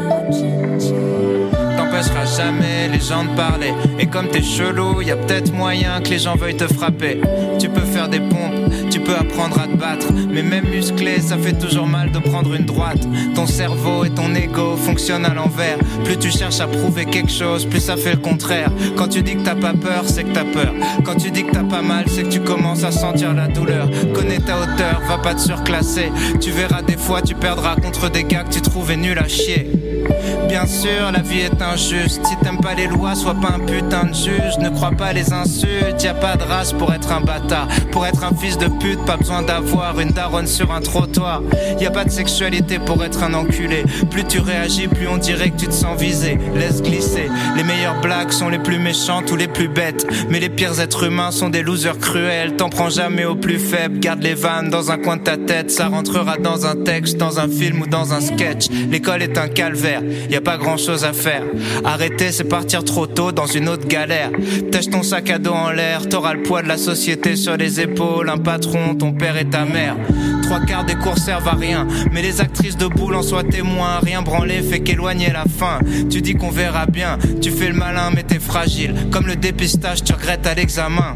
T'empêcheras 1.77 2.25
jamais 2.37 2.89
les 2.91 2.99
gens 2.99 3.23
de 3.23 3.35
parler. 3.35 3.73
Et 3.99 4.05
comme 4.07 4.27
t'es 4.27 4.41
chelou, 4.41 5.01
y 5.01 5.11
a 5.11 5.15
peut-être 5.15 5.53
moyen 5.53 6.01
que 6.01 6.09
les 6.09 6.19
gens 6.19 6.35
veuillent 6.35 6.57
te 6.57 6.67
frapper. 6.71 7.19
Tu 7.59 7.69
peux 7.69 7.81
faire 7.81 8.09
des 8.09 8.19
pompes, 8.19 8.84
peux 9.05 9.15
apprendre 9.15 9.59
à 9.59 9.67
te 9.67 9.77
battre. 9.77 10.07
Mais 10.29 10.43
même 10.43 10.67
musclé, 10.67 11.21
ça 11.21 11.37
fait 11.37 11.53
toujours 11.53 11.87
mal 11.87 12.11
de 12.11 12.19
prendre 12.19 12.53
une 12.53 12.65
droite. 12.65 13.07
Ton 13.35 13.45
cerveau 13.45 14.03
et 14.03 14.09
ton 14.09 14.33
ego 14.35 14.75
fonctionnent 14.75 15.25
à 15.25 15.33
l'envers. 15.33 15.77
Plus 16.03 16.17
tu 16.17 16.31
cherches 16.31 16.59
à 16.59 16.67
prouver 16.67 17.05
quelque 17.05 17.31
chose, 17.31 17.65
plus 17.65 17.79
ça 17.79 17.95
fait 17.95 18.11
le 18.11 18.17
contraire. 18.17 18.71
Quand 18.97 19.07
tu 19.07 19.21
dis 19.21 19.35
que 19.35 19.43
t'as 19.43 19.55
pas 19.55 19.73
peur, 19.73 20.03
c'est 20.05 20.23
que 20.23 20.33
t'as 20.33 20.43
peur. 20.43 20.73
Quand 21.03 21.15
tu 21.15 21.31
dis 21.31 21.43
que 21.43 21.51
t'as 21.51 21.63
pas 21.63 21.81
mal, 21.81 22.05
c'est 22.07 22.23
que 22.23 22.29
tu 22.29 22.41
commences 22.41 22.83
à 22.83 22.91
sentir 22.91 23.33
la 23.33 23.47
douleur. 23.47 23.89
Connais 24.13 24.39
ta 24.39 24.57
hauteur, 24.59 25.01
va 25.07 25.17
pas 25.19 25.35
te 25.35 25.41
surclasser. 25.41 26.11
Tu 26.41 26.51
verras 26.51 26.81
des 26.81 26.97
fois, 26.97 27.21
tu 27.21 27.35
perdras 27.35 27.75
contre 27.75 28.09
des 28.09 28.23
gars 28.23 28.43
que 28.43 28.53
tu 28.53 28.61
trouvais 28.61 28.97
nuls 28.97 29.19
à 29.19 29.27
chier. 29.27 29.69
Bien 30.47 30.67
sûr, 30.67 31.11
la 31.11 31.19
vie 31.19 31.41
est 31.41 31.61
un 31.61 31.75
juste. 31.75 32.25
Si 32.25 32.35
t'aimes 32.41 32.59
pas 32.59 32.73
les 32.75 32.87
lois, 32.87 33.15
sois 33.15 33.33
pas 33.33 33.55
un 33.55 33.59
putain 33.59 34.05
de 34.05 34.13
juge. 34.13 34.57
Ne 34.59 34.69
crois 34.69 34.91
pas 34.91 35.11
les 35.11 35.33
insultes, 35.33 36.01
y 36.01 36.07
a 36.07 36.13
pas 36.13 36.37
de 36.37 36.43
race 36.43 36.71
pour 36.71 36.93
être 36.93 37.11
un 37.11 37.21
bâtard. 37.21 37.67
Pour 37.91 38.05
être 38.05 38.23
un 38.23 38.33
fils 38.35 38.57
de 38.57 38.67
pute, 38.67 39.03
pas 39.05 39.17
besoin 39.17 39.41
d'avoir 39.41 39.99
une 39.99 40.11
daronne 40.11 40.47
sur 40.47 40.71
un 40.71 40.81
trottoir. 40.81 41.41
Y 41.79 41.85
a 41.85 41.91
pas 41.91 42.05
de 42.05 42.09
sexualité 42.09 42.79
pour 42.79 43.03
être 43.03 43.23
un 43.23 43.33
enculé. 43.33 43.83
Plus 44.09 44.23
tu 44.23 44.39
réagis, 44.39 44.87
plus 44.87 45.07
on 45.07 45.17
dirait 45.17 45.49
que 45.49 45.57
tu 45.57 45.67
te 45.67 45.73
sens 45.73 45.99
visé. 45.99 46.37
Laisse 46.55 46.81
glisser. 46.81 47.29
Les 47.57 47.63
meilleures 47.63 47.99
blagues 48.01 48.31
sont 48.31 48.49
les 48.49 48.59
plus 48.59 48.79
méchantes 48.79 49.31
ou 49.31 49.35
les 49.35 49.47
plus 49.47 49.67
bêtes. 49.67 50.05
Mais 50.29 50.39
les 50.39 50.49
pires 50.49 50.79
êtres 50.79 51.03
humains 51.03 51.31
sont 51.31 51.49
des 51.49 51.63
losers 51.63 51.99
cruels. 51.99 52.55
T'en 52.55 52.69
prends 52.69 52.89
jamais 52.89 53.25
au 53.25 53.35
plus 53.35 53.59
faible. 53.59 53.99
Garde 53.99 54.21
les 54.21 54.35
vannes 54.35 54.69
dans 54.69 54.91
un 54.91 54.97
coin 54.97 55.17
de 55.17 55.23
ta 55.23 55.37
tête. 55.37 55.71
Ça 55.71 55.87
rentrera 55.87 56.37
dans 56.37 56.65
un 56.65 56.75
texte, 56.75 57.17
dans 57.17 57.39
un 57.39 57.49
film 57.49 57.81
ou 57.81 57.87
dans 57.87 58.13
un 58.13 58.21
sketch. 58.21 58.69
L'école 58.89 59.21
est 59.21 59.37
un 59.37 59.47
calvaire. 59.47 59.94
Y 60.29 60.35
a 60.35 60.41
pas 60.41 60.57
grand 60.57 60.77
chose 60.77 61.03
à 61.03 61.13
faire. 61.13 61.43
Arrêter, 61.83 62.31
c'est 62.31 62.43
partir 62.43 62.83
trop 62.83 63.07
tôt 63.07 63.31
dans 63.31 63.45
une 63.45 63.69
autre 63.69 63.87
galère. 63.87 64.31
Tâche 64.71 64.89
ton 64.89 65.03
sac 65.03 65.29
à 65.29 65.37
dos 65.37 65.51
en 65.51 65.71
l'air. 65.71 66.07
T'auras 66.09 66.33
le 66.33 66.43
poids 66.43 66.61
de 66.61 66.67
la 66.67 66.77
société 66.77 67.35
sur 67.35 67.57
les 67.57 67.79
épaules. 67.79 68.29
Un 68.29 68.37
patron, 68.37 68.95
ton 68.95 69.13
père 69.13 69.37
et 69.37 69.45
ta 69.45 69.65
mère. 69.65 69.95
Trois 70.43 70.59
quarts 70.61 70.85
des 70.85 70.95
cours 70.95 71.17
servent 71.17 71.47
à 71.47 71.55
rien. 71.55 71.87
Mais 72.11 72.21
les 72.21 72.41
actrices 72.41 72.77
de 72.77 72.87
boule 72.87 73.15
en 73.15 73.23
soient 73.23 73.43
témoins. 73.43 73.99
Rien 74.03 74.21
branlé 74.21 74.61
fait 74.61 74.79
qu'éloigner 74.79 75.31
la 75.31 75.45
fin. 75.45 75.79
Tu 76.09 76.21
dis 76.21 76.35
qu'on 76.35 76.51
verra 76.51 76.85
bien. 76.85 77.17
Tu 77.41 77.51
fais 77.51 77.67
le 77.67 77.73
malin, 77.75 78.11
mais 78.13 78.23
t'es 78.23 78.39
fragile. 78.39 78.93
Comme 79.11 79.27
le 79.27 79.35
dépistage, 79.35 80.03
tu 80.03 80.13
regrettes 80.13 80.47
à 80.47 80.53
l'examen. 80.53 81.15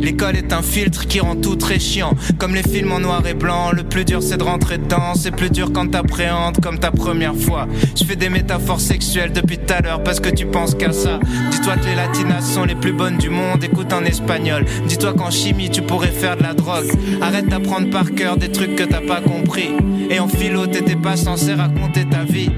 L'école 0.00 0.36
est 0.36 0.52
un 0.52 0.62
filtre 0.62 1.06
qui 1.06 1.20
rend 1.20 1.36
tout 1.36 1.56
très 1.56 1.78
chiant. 1.78 2.14
Comme 2.38 2.54
les 2.54 2.62
films 2.62 2.92
en 2.92 3.00
noir 3.00 3.26
et 3.26 3.34
blanc, 3.34 3.72
le 3.72 3.84
plus 3.84 4.04
dur 4.04 4.22
c'est 4.22 4.36
de 4.36 4.42
rentrer 4.42 4.78
dedans. 4.78 5.14
C'est 5.14 5.30
plus 5.30 5.50
dur 5.50 5.72
quand 5.72 5.88
t'appréhendes 5.88 6.58
comme 6.60 6.78
ta 6.78 6.90
première 6.90 7.36
fois. 7.36 7.66
Je 7.96 8.04
fais 8.04 8.16
des 8.16 8.28
métaphores 8.28 8.80
sexuelles 8.80 9.32
depuis 9.32 9.58
tout 9.58 9.72
à 9.72 9.80
l'heure 9.80 10.02
parce 10.02 10.20
que 10.20 10.28
tu 10.28 10.46
penses 10.46 10.74
qu'à 10.74 10.92
ça. 10.92 11.20
Dis-toi 11.50 11.76
que 11.76 11.86
les 11.86 11.94
latinas 11.94 12.42
sont 12.42 12.64
les 12.64 12.74
plus 12.74 12.92
bonnes 12.92 13.18
du 13.18 13.30
monde, 13.30 13.62
écoute 13.62 13.92
en 13.92 14.04
espagnol. 14.04 14.64
Dis-toi 14.86 15.14
qu'en 15.14 15.30
chimie 15.30 15.70
tu 15.70 15.82
pourrais 15.82 16.08
faire 16.08 16.36
de 16.36 16.42
la 16.42 16.54
drogue. 16.54 16.90
Arrête 17.20 17.48
d'apprendre 17.48 17.90
par 17.90 18.12
cœur 18.12 18.36
des 18.36 18.50
trucs 18.50 18.76
que 18.76 18.84
t'as 18.84 19.00
pas 19.00 19.20
compris. 19.20 19.70
Et 20.12 20.20
en 20.20 20.28
philo 20.28 20.66
t'étais 20.66 20.94
pas 20.94 21.16
censé 21.16 21.54
raconter 21.54 22.04
ta 22.04 22.22
vie. 22.22 22.50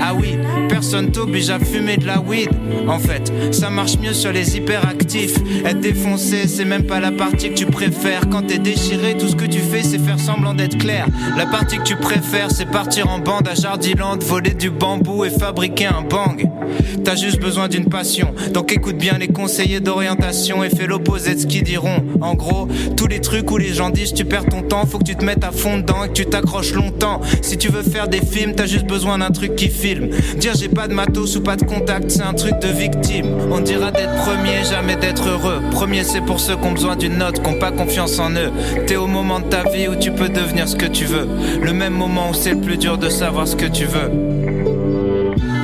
Ah 0.00 0.14
oui, 0.14 0.38
personne 0.70 1.10
t'oblige 1.10 1.50
à 1.50 1.58
fumer 1.58 1.98
de 1.98 2.06
la 2.06 2.20
weed. 2.20 2.48
En 2.88 2.98
fait, 2.98 3.30
ça 3.52 3.68
marche 3.68 3.98
mieux 3.98 4.14
sur 4.14 4.32
les 4.32 4.56
hyperactifs. 4.56 5.36
Être 5.64 5.80
défoncé, 5.80 6.48
c'est 6.48 6.64
même 6.64 6.84
pas 6.84 7.00
la 7.00 7.12
partie 7.12 7.50
que 7.50 7.54
tu 7.54 7.66
préfères. 7.66 8.28
Quand 8.30 8.46
t'es 8.46 8.58
déchiré, 8.58 9.16
tout 9.18 9.28
ce 9.28 9.36
que 9.36 9.44
tu 9.44 9.58
fais, 9.58 9.82
c'est 9.82 9.98
faire 9.98 10.18
semblant 10.18 10.54
d'être 10.54 10.78
clair. 10.78 11.06
La 11.36 11.44
partie 11.44 11.76
que 11.76 11.82
tu 11.82 11.96
préfères, 11.96 12.50
c'est 12.50 12.64
partir 12.64 13.10
en 13.10 13.18
bande 13.18 13.46
à 13.46 13.54
Jardiland, 13.54 14.18
voler 14.18 14.54
du 14.54 14.70
bambou 14.70 15.24
et 15.24 15.30
fabriquer 15.30 15.86
un 15.86 16.02
bang. 16.02 16.48
T'as 17.04 17.16
juste 17.16 17.40
besoin 17.40 17.68
d'une 17.68 17.88
passion. 17.88 18.34
Donc 18.54 18.72
écoute 18.72 18.96
bien 18.96 19.18
les 19.18 19.28
conseillers 19.28 19.80
d'orientation 19.80 20.64
et 20.64 20.70
fais 20.70 20.86
l'opposé 20.86 21.34
de 21.34 21.40
ce 21.40 21.46
qu'ils 21.46 21.64
diront. 21.64 22.02
En 22.20 22.34
gros, 22.34 22.68
tous 22.96 23.06
les 23.06 23.20
trucs 23.20 23.50
où 23.50 23.58
les 23.58 23.74
gens 23.74 23.90
disent 23.90 24.14
tu 24.14 24.24
perds 24.24 24.46
ton 24.46 24.62
temps, 24.62 24.86
faut 24.86 24.98
que 24.98 25.04
tu 25.04 25.16
te 25.16 25.24
mettes 25.24 25.44
à 25.44 25.50
fond 25.52 25.78
dedans 25.78 26.04
et 26.04 26.08
que 26.08 26.14
tu 26.14 26.26
t'accroches 26.26 26.72
longtemps. 26.72 27.01
Si 27.40 27.58
tu 27.58 27.68
veux 27.68 27.82
faire 27.82 28.06
des 28.06 28.20
films, 28.20 28.54
t'as 28.54 28.66
juste 28.66 28.86
besoin 28.86 29.18
d'un 29.18 29.30
truc 29.30 29.56
qui 29.56 29.68
filme. 29.68 30.10
Dire 30.36 30.52
j'ai 30.56 30.68
pas 30.68 30.86
de 30.86 30.94
matos 30.94 31.36
ou 31.36 31.40
pas 31.40 31.56
de 31.56 31.64
contact, 31.64 32.10
c'est 32.10 32.22
un 32.22 32.34
truc 32.34 32.58
de 32.60 32.68
victime. 32.68 33.26
On 33.50 33.60
dira 33.60 33.90
d'être 33.90 34.14
premier, 34.24 34.62
jamais 34.64 34.96
d'être 34.96 35.28
heureux. 35.28 35.60
Premier, 35.72 36.04
c'est 36.04 36.20
pour 36.20 36.38
ceux 36.38 36.56
qui 36.56 36.64
ont 36.64 36.72
besoin 36.72 36.96
d'une 36.96 37.18
note, 37.18 37.42
qui 37.42 37.48
ont 37.48 37.58
pas 37.58 37.72
confiance 37.72 38.18
en 38.18 38.30
eux. 38.32 38.52
T'es 38.86 38.96
au 38.96 39.08
moment 39.08 39.40
de 39.40 39.46
ta 39.46 39.68
vie 39.68 39.88
où 39.88 39.96
tu 39.96 40.12
peux 40.12 40.28
devenir 40.28 40.68
ce 40.68 40.76
que 40.76 40.86
tu 40.86 41.04
veux. 41.04 41.28
Le 41.60 41.72
même 41.72 41.94
moment 41.94 42.30
où 42.30 42.34
c'est 42.34 42.54
le 42.54 42.60
plus 42.60 42.76
dur 42.76 42.98
de 42.98 43.08
savoir 43.08 43.48
ce 43.48 43.56
que 43.56 43.66
tu 43.66 43.84
veux. 43.84 44.71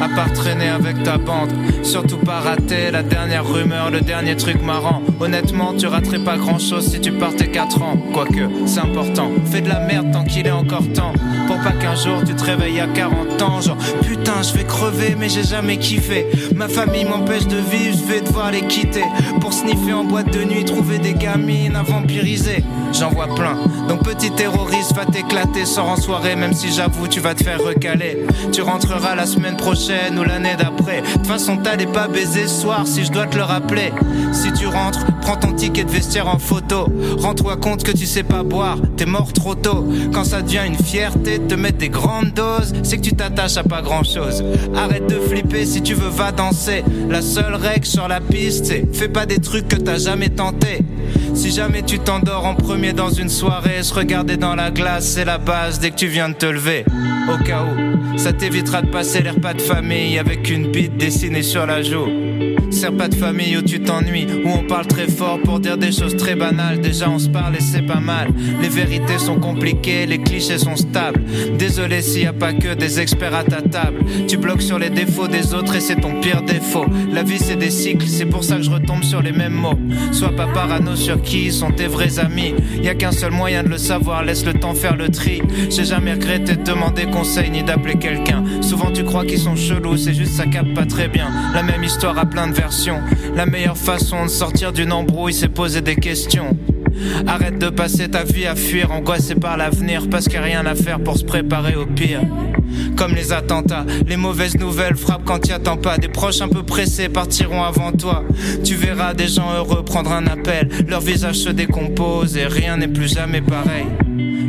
À 0.01 0.09
part 0.09 0.33
traîner 0.33 0.69
avec 0.69 1.03
ta 1.03 1.19
bande, 1.19 1.51
surtout 1.83 2.19
pas 2.19 2.39
rater 2.39 2.93
la 2.93 3.03
dernière 3.03 3.45
rumeur, 3.45 3.91
le 3.91 4.01
dernier 4.01 4.37
truc 4.37 4.63
marrant. 4.63 5.03
Honnêtement, 5.19 5.75
tu 5.77 5.89
raterais 5.89 6.21
pas 6.21 6.37
grand 6.37 6.61
chose 6.61 6.89
si 6.89 7.01
tu 7.01 7.11
partais 7.11 7.49
4 7.49 7.83
ans. 7.83 7.97
Quoique, 8.13 8.49
c'est 8.67 8.79
important. 8.79 9.31
Fais 9.51 9.61
de 9.61 9.69
la 9.69 9.81
merde 9.81 10.13
tant 10.13 10.23
qu'il 10.23 10.47
est 10.47 10.53
encore 10.53 10.87
temps. 10.95 11.13
Pour 11.49 11.57
pas 11.59 11.73
qu'un 11.73 11.97
jour 11.97 12.23
tu 12.25 12.35
te 12.35 12.45
réveilles 12.45 12.79
à 12.79 12.87
40 12.87 13.43
ans. 13.43 13.61
Genre, 13.61 13.77
putain, 14.03 14.41
je 14.43 14.57
vais 14.57 14.65
crever, 14.65 15.17
mais 15.19 15.29
j'ai 15.29 15.43
jamais 15.43 15.79
kiffé. 15.79 16.27
Ma 16.55 16.69
famille 16.69 17.05
m'empêche 17.05 17.49
de 17.49 17.57
vivre, 17.57 17.99
je 17.99 18.13
vais 18.13 18.21
devoir 18.21 18.53
les 18.53 18.63
quitter. 18.63 19.05
Pour 19.41 19.53
sniffer 19.53 19.95
en 19.95 20.05
boîte 20.05 20.33
de 20.33 20.45
nuit, 20.45 20.65
trouver 20.65 20.99
des 20.99 21.15
gamines 21.15 21.75
à 21.75 21.83
vampiriser. 21.83 22.63
J'en 22.93 23.11
vois 23.11 23.35
plein. 23.35 23.57
Donc, 23.89 24.05
petit 24.05 24.31
terroriste, 24.31 24.95
va 24.95 25.07
t'éclater, 25.07 25.65
sors 25.65 25.89
en 25.89 25.97
soirée, 25.97 26.37
même 26.37 26.53
si 26.53 26.73
j'avoue, 26.73 27.09
tu 27.09 27.19
vas 27.19 27.35
te 27.35 27.43
faire 27.43 27.59
recaler. 27.61 28.19
Tu 28.53 28.63
rentreras 28.63 29.17
la 29.17 29.27
semaine 29.27 29.57
prochaine 29.57 29.88
ou 30.19 30.25
l'année 30.25 30.57
d'après. 30.59 31.01
De 31.01 31.13
toute 31.13 31.27
façon, 31.27 31.57
t'allais 31.57 31.87
pas 31.87 32.09
baiser 32.09 32.47
ce 32.47 32.63
soir 32.63 32.87
si 32.87 33.05
je 33.05 33.13
dois 33.13 33.27
te 33.27 33.37
le 33.37 33.43
rappeler. 33.43 33.93
Si 34.33 34.53
tu 34.53 34.67
rentres, 34.67 35.07
prends 35.23 35.37
ton 35.37 35.53
ticket 35.53 35.85
de 35.85 35.91
vestiaire 35.91 36.29
en 36.29 36.39
photo. 36.39 36.89
Rends-toi 37.19 37.57
compte 37.57 37.83
que 37.83 37.93
tu 37.93 38.07
sais 38.07 38.23
pas 38.23 38.43
boire, 38.43 38.79
t'es 38.97 39.07
mort 39.07 39.33
trop 39.33 39.55
tôt. 39.55 39.87
Quand 40.13 40.25
ça 40.25 40.43
devient 40.43 40.63
une 40.67 40.77
fierté 40.77 41.39
de 41.39 41.47
te 41.47 41.55
mettre 41.55 41.79
des 41.79 41.89
grandes 41.89 42.33
doses, 42.33 42.73
c'est 42.83 42.99
que 42.99 43.03
tu 43.03 43.13
t'attaches 43.13 43.57
à 43.57 43.63
pas 43.63 43.83
grand 43.83 44.03
chose. 44.03 44.45
Arrête 44.77 45.07
de 45.07 45.19
flipper 45.19 45.65
si 45.65 45.83
tu 45.83 45.95
veux, 45.95 46.09
va 46.09 46.33
danser. 46.33 46.85
La 47.09 47.23
seule 47.23 47.55
règle 47.55 47.87
sur 47.87 48.09
la 48.09 48.21
piste, 48.21 48.67
c'est 48.67 48.85
fais 48.93 49.09
pas 49.09 49.27
des 49.27 49.39
trucs 49.39 49.69
que 49.69 49.77
t'as 49.77 49.99
jamais 49.99 50.29
tenté. 50.29 50.81
Si 51.35 51.51
jamais 51.51 51.83
tu 51.83 51.99
t'endors 51.99 52.47
en 52.47 52.55
premier 52.55 52.93
dans 52.93 53.11
une 53.11 53.29
soirée, 53.29 53.83
se 53.83 53.95
regarder 53.95 54.37
dans 54.37 54.55
la 54.55 54.71
glace, 54.71 55.07
c'est 55.07 55.25
la 55.25 55.39
base 55.39 55.79
dès 55.79 55.91
que 55.91 55.97
tu 55.97 56.07
viens 56.07 56.29
de 56.29 56.35
te 56.35 56.47
lever. 56.47 56.85
Au 57.33 57.43
cas 57.45 57.65
où, 57.65 58.19
ça 58.19 58.33
t'évitera 58.33 58.83
de 58.83 58.89
passer 58.89 59.23
les 59.23 59.31
repas 59.31 59.55
de 59.55 59.61
famille 59.61 60.19
avec 60.19 60.51
une 60.51 60.71
bite 60.71 60.97
dessinée 60.97 61.43
sur 61.43 61.67
la 61.67 61.83
joue. 61.83 62.09
C'est 62.71 62.97
pas 62.97 63.09
de 63.09 63.15
famille 63.15 63.57
où 63.57 63.63
tu 63.63 63.81
t'ennuies, 63.81 64.27
où 64.45 64.49
on 64.49 64.63
parle 64.63 64.87
très 64.87 65.09
fort 65.09 65.39
pour 65.43 65.59
dire 65.59 65.79
des 65.79 65.91
choses 65.91 66.17
très 66.17 66.35
banales. 66.35 66.81
Déjà 66.81 67.09
on 67.09 67.19
se 67.19 67.29
parle 67.29 67.57
et 67.57 67.61
c'est 67.61 67.83
pas 67.83 68.01
mal. 68.01 68.29
Les 68.61 68.69
vérités 68.69 69.19
sont 69.19 69.39
compliquées, 69.39 70.07
les 70.07 70.19
clichés 70.19 70.59
sont 70.59 70.77
stables. 70.77 71.23
Désolé 71.59 72.03
s'il 72.03 72.23
y 72.23 72.27
a 72.27 72.33
pas 72.33 72.53
que 72.53 72.75
des 72.75 73.01
experts 73.01 73.35
à 73.35 73.43
ta 73.43 73.63
table. 73.63 73.99
Tu 74.29 74.37
bloques 74.37 74.63
sur 74.63 74.79
les 74.79 74.91
défauts 74.91 75.29
des 75.29 75.55
autres 75.55 75.77
et 75.77 75.81
c'est 75.81 75.97
ton 75.97 76.21
pire 76.21 76.43
défaut. 76.43 76.85
La 77.13 77.23
vie 77.23 77.39
c'est 77.39 77.57
des 77.57 77.71
cycles, 77.71 78.07
c'est 78.07 78.27
pour 78.27 78.45
ça 78.45 78.57
que 78.57 78.63
je 78.63 78.71
retombe 78.71 79.03
sur 79.03 79.23
les 79.23 79.33
mêmes 79.33 79.55
mots. 79.55 79.79
Sois 80.13 80.37
pas 80.37 80.47
parano 80.47 80.95
sur 80.95 81.23
qui 81.23 81.51
sont 81.51 81.73
tes 81.73 81.87
vrais 81.87 82.19
amis. 82.19 82.55
Y 82.83 82.89
a 82.89 82.95
qu'un 82.95 83.13
seul 83.13 83.33
moyen 83.33 83.63
de 83.63 83.69
le 83.69 83.79
savoir, 83.79 84.25
laisse 84.25 84.45
le 84.45 84.55
temps 84.55 84.75
faire 84.75 84.97
le 84.97 85.09
tri. 85.09 85.41
J'ai 85.71 85.85
jamais 85.85 86.13
regretté 86.13 86.57
de 86.57 86.63
demander 86.63 87.07
conseil 87.07 87.51
ni 87.51 87.63
d'appeler 87.63 87.97
quelqu'un. 87.97 88.45
Souvent 88.61 88.91
tu 88.93 89.05
crois 89.05 89.25
qu'ils 89.25 89.41
sont 89.41 89.57
chelous, 89.57 89.97
c'est 89.97 90.15
juste 90.15 90.33
ça 90.33 90.47
capte 90.47 90.75
pas 90.75 90.87
très 90.87 91.09
bien. 91.09 91.29
La 91.55 91.63
même 91.63 91.83
histoire 91.83 92.19
à 92.19 92.27
plein 92.27 92.49
de 92.49 92.58
La 93.35 93.47
meilleure 93.47 93.77
façon 93.77 94.25
de 94.25 94.31
sortir 94.31 94.73
d'une 94.73 94.93
embrouille, 94.93 95.33
c'est 95.33 95.49
poser 95.49 95.81
des 95.81 95.97
questions. 95.97 96.57
Arrête 97.27 97.59
de 97.59 97.69
passer 97.69 98.09
ta 98.09 98.25
vie 98.25 98.47
à 98.47 98.57
fuir, 98.57 98.91
angoissé 98.91 99.35
par 99.35 99.57
l'avenir, 99.57 100.09
parce 100.11 100.25
qu'il 100.25 100.41
n'y 100.41 100.45
a 100.45 100.49
rien 100.49 100.67
à 100.67 100.75
faire 100.75 101.01
pour 101.01 101.17
se 101.17 101.25
préparer 101.25 101.77
au 101.77 101.87
pire. 101.87 102.21
Comme 102.97 103.15
les 103.15 103.33
attentats, 103.33 103.87
les 104.07 104.17
mauvaises 104.17 104.59
nouvelles 104.59 104.97
frappent 104.97 105.25
quand 105.25 105.39
t'y 105.39 105.53
attends 105.53 105.77
pas. 105.77 105.99
Des 105.99 106.09
proches 106.09 106.41
un 106.41 106.49
peu 106.49 106.63
pressés 106.63 107.09
partiront 107.09 107.63
avant 107.63 107.93
toi. 107.93 108.25
Tu 108.65 108.75
verras 108.75 109.15
des 109.15 109.29
gens 109.29 109.53
heureux 109.55 109.85
prendre 109.85 110.13
un 110.13 110.27
appel, 110.27 110.69
leur 110.89 111.01
visage 111.01 111.37
se 111.37 111.51
décompose 111.51 112.37
et 112.37 112.47
rien 112.47 112.77
n'est 112.77 112.89
plus 112.89 113.13
jamais 113.15 113.41
pareil. 113.41 113.87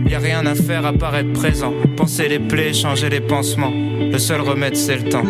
Y 0.10 0.16
a 0.16 0.20
rien 0.20 0.46
à 0.46 0.56
faire 0.56 0.86
à 0.86 0.94
part 0.94 1.16
être 1.16 1.34
présent. 1.34 1.74
Penser 1.96 2.28
les 2.28 2.39
plaies, 2.39 2.74
changer 2.74 3.10
les 3.10 3.22
pansements. 3.22 3.72
Le 4.12 4.18
seul 4.18 4.42
remède 4.42 4.75
c'est 4.75 4.98
le 4.98 5.10
temps. 5.10 5.25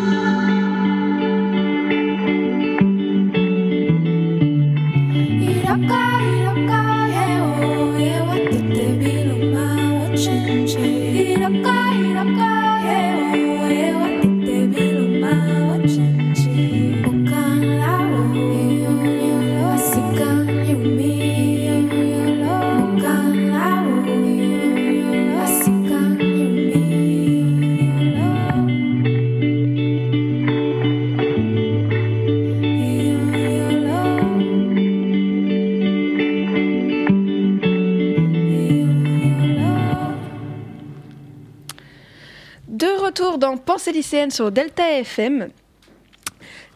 Lycéenne 44.10 44.32
sur 44.32 44.52
Delta 44.52 44.92
FM, 44.92 45.50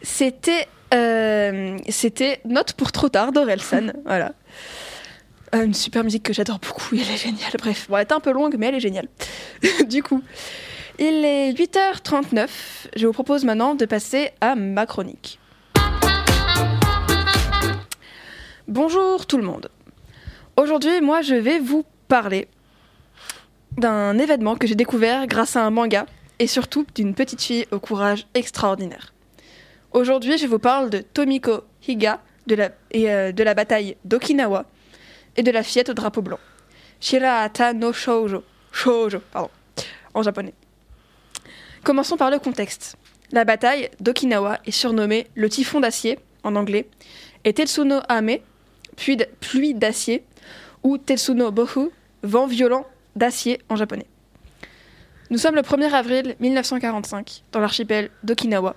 c'était 0.02 0.68
euh, 0.94 1.76
c'était 1.88 2.40
Note 2.44 2.74
pour 2.74 2.92
trop 2.92 3.08
tard 3.08 3.32
d'Orelsan. 3.32 3.92
voilà. 4.04 4.34
Euh, 5.52 5.64
une 5.64 5.74
super 5.74 6.04
musique 6.04 6.22
que 6.22 6.32
j'adore 6.32 6.60
beaucoup, 6.60 6.94
elle 6.94 7.00
est 7.00 7.16
géniale. 7.16 7.50
Bref, 7.58 7.86
bon, 7.88 7.96
elle 7.96 8.02
est 8.02 8.12
un 8.12 8.20
peu 8.20 8.30
longue, 8.30 8.54
mais 8.56 8.66
elle 8.66 8.76
est 8.76 8.80
géniale. 8.80 9.08
du 9.88 10.00
coup, 10.04 10.22
il 11.00 11.24
est 11.24 11.52
8h39. 11.54 12.48
Je 12.94 13.04
vous 13.04 13.12
propose 13.12 13.44
maintenant 13.44 13.74
de 13.74 13.84
passer 13.84 14.30
à 14.40 14.54
ma 14.54 14.86
chronique. 14.86 15.40
Bonjour 18.68 19.26
tout 19.26 19.38
le 19.38 19.44
monde. 19.44 19.70
Aujourd'hui, 20.56 21.00
moi, 21.00 21.20
je 21.22 21.34
vais 21.34 21.58
vous 21.58 21.84
parler 22.06 22.46
d'un 23.76 24.18
événement 24.18 24.54
que 24.54 24.68
j'ai 24.68 24.76
découvert 24.76 25.26
grâce 25.26 25.56
à 25.56 25.64
un 25.64 25.70
manga 25.70 26.06
et 26.44 26.46
surtout 26.46 26.84
d'une 26.94 27.14
petite 27.14 27.40
fille 27.40 27.64
au 27.70 27.78
courage 27.78 28.26
extraordinaire. 28.34 29.14
Aujourd'hui, 29.92 30.36
je 30.36 30.46
vous 30.46 30.58
parle 30.58 30.90
de 30.90 30.98
Tomiko 30.98 31.62
Higa 31.88 32.20
de 32.46 32.54
la, 32.54 32.70
et 32.90 33.10
euh, 33.10 33.32
de 33.32 33.42
la 33.42 33.54
bataille 33.54 33.96
d'Okinawa 34.04 34.66
et 35.38 35.42
de 35.42 35.50
la 35.50 35.62
fillette 35.62 35.88
au 35.88 35.94
drapeau 35.94 36.20
blanc. 36.20 36.38
Shirahata 37.00 37.72
no 37.72 37.94
Shoujo. 37.94 38.44
Shoujo, 38.72 39.20
pardon, 39.32 39.48
en 40.12 40.22
japonais. 40.22 40.52
Commençons 41.82 42.18
par 42.18 42.30
le 42.30 42.38
contexte. 42.38 42.96
La 43.32 43.46
bataille 43.46 43.88
d'Okinawa 44.00 44.58
est 44.66 44.70
surnommée 44.70 45.28
le 45.34 45.48
typhon 45.48 45.80
d'acier 45.80 46.18
en 46.42 46.56
anglais 46.56 46.90
et 47.44 47.54
Tetsuno 47.54 48.00
Ame, 48.10 48.36
pluie 48.96 49.72
d'acier, 49.72 50.24
ou 50.82 50.98
Tetsuno 50.98 51.50
Bohu, 51.50 51.88
vent 52.22 52.46
violent 52.46 52.86
d'acier 53.16 53.62
en 53.70 53.76
japonais. 53.76 54.06
Nous 55.34 55.40
sommes 55.40 55.56
le 55.56 55.62
1er 55.62 55.90
avril 55.92 56.36
1945 56.38 57.42
dans 57.50 57.58
l'archipel 57.58 58.08
d'Okinawa 58.22 58.76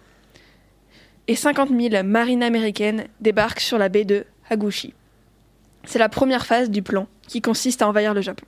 et 1.27 1.35
50 1.35 1.69
000 1.69 2.03
marines 2.03 2.41
américaines 2.41 3.05
débarquent 3.21 3.59
sur 3.59 3.77
la 3.77 3.89
baie 3.89 4.05
de 4.05 4.25
Hagushi. 4.49 4.95
C'est 5.83 5.99
la 5.99 6.09
première 6.09 6.47
phase 6.47 6.71
du 6.71 6.81
plan 6.81 7.05
qui 7.27 7.41
consiste 7.43 7.83
à 7.83 7.87
envahir 7.87 8.15
le 8.15 8.21
Japon. 8.21 8.47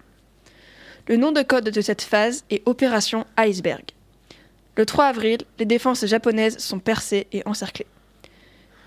Le 1.07 1.17
nom 1.17 1.31
de 1.31 1.43
code 1.43 1.69
de 1.69 1.81
cette 1.81 2.01
phase 2.01 2.45
est 2.49 2.67
Opération 2.67 3.27
Iceberg. 3.37 3.83
Le 4.75 4.87
3 4.87 5.05
avril, 5.05 5.37
les 5.59 5.65
défenses 5.65 6.03
japonaises 6.07 6.57
sont 6.57 6.79
percées 6.79 7.27
et 7.31 7.43
encerclées. 7.45 7.85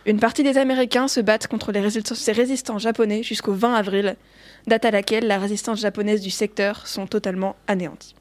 Une 0.04 0.18
partie 0.18 0.42
des 0.42 0.58
Américains 0.58 1.06
se 1.06 1.20
battent 1.20 1.46
contre 1.46 1.70
les 1.70 1.80
résistants, 1.80 2.16
ces 2.16 2.32
résistants 2.32 2.78
japonais 2.78 3.22
jusqu'au 3.22 3.52
20 3.52 3.72
avril, 3.72 4.16
date 4.66 4.84
à 4.84 4.90
laquelle 4.90 5.28
la 5.28 5.38
résistance 5.38 5.78
japonaise 5.78 6.22
du 6.22 6.30
secteur 6.30 6.88
sont 6.88 7.06
totalement 7.06 7.54
anéanties. 7.68 8.16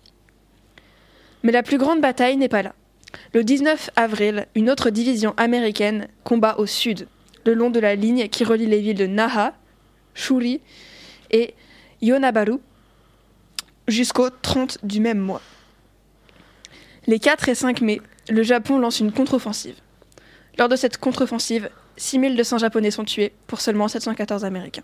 Mais 1.43 1.51
la 1.51 1.63
plus 1.63 1.77
grande 1.77 2.01
bataille 2.01 2.37
n'est 2.37 2.49
pas 2.49 2.63
là. 2.63 2.73
Le 3.33 3.43
19 3.43 3.89
avril, 3.95 4.47
une 4.55 4.69
autre 4.69 4.89
division 4.89 5.33
américaine 5.37 6.07
combat 6.23 6.55
au 6.57 6.65
sud, 6.65 7.07
le 7.45 7.53
long 7.53 7.69
de 7.69 7.79
la 7.79 7.95
ligne 7.95 8.27
qui 8.29 8.43
relie 8.43 8.67
les 8.67 8.79
villes 8.79 8.97
de 8.97 9.07
Naha, 9.07 9.53
Shuri 10.13 10.61
et 11.31 11.53
Yonabaru, 12.01 12.57
jusqu'au 13.87 14.29
30 14.29 14.79
du 14.83 14.99
même 14.99 15.19
mois. 15.19 15.41
Les 17.07 17.19
4 17.19 17.49
et 17.49 17.55
5 17.55 17.81
mai, 17.81 18.01
le 18.29 18.43
Japon 18.43 18.77
lance 18.77 18.99
une 18.99 19.11
contre-offensive. 19.11 19.75
Lors 20.57 20.69
de 20.69 20.75
cette 20.75 20.97
contre-offensive, 20.97 21.69
6200 21.97 22.59
Japonais 22.59 22.91
sont 22.91 23.05
tués 23.05 23.33
pour 23.47 23.61
seulement 23.61 23.87
714 23.87 24.45
Américains. 24.45 24.83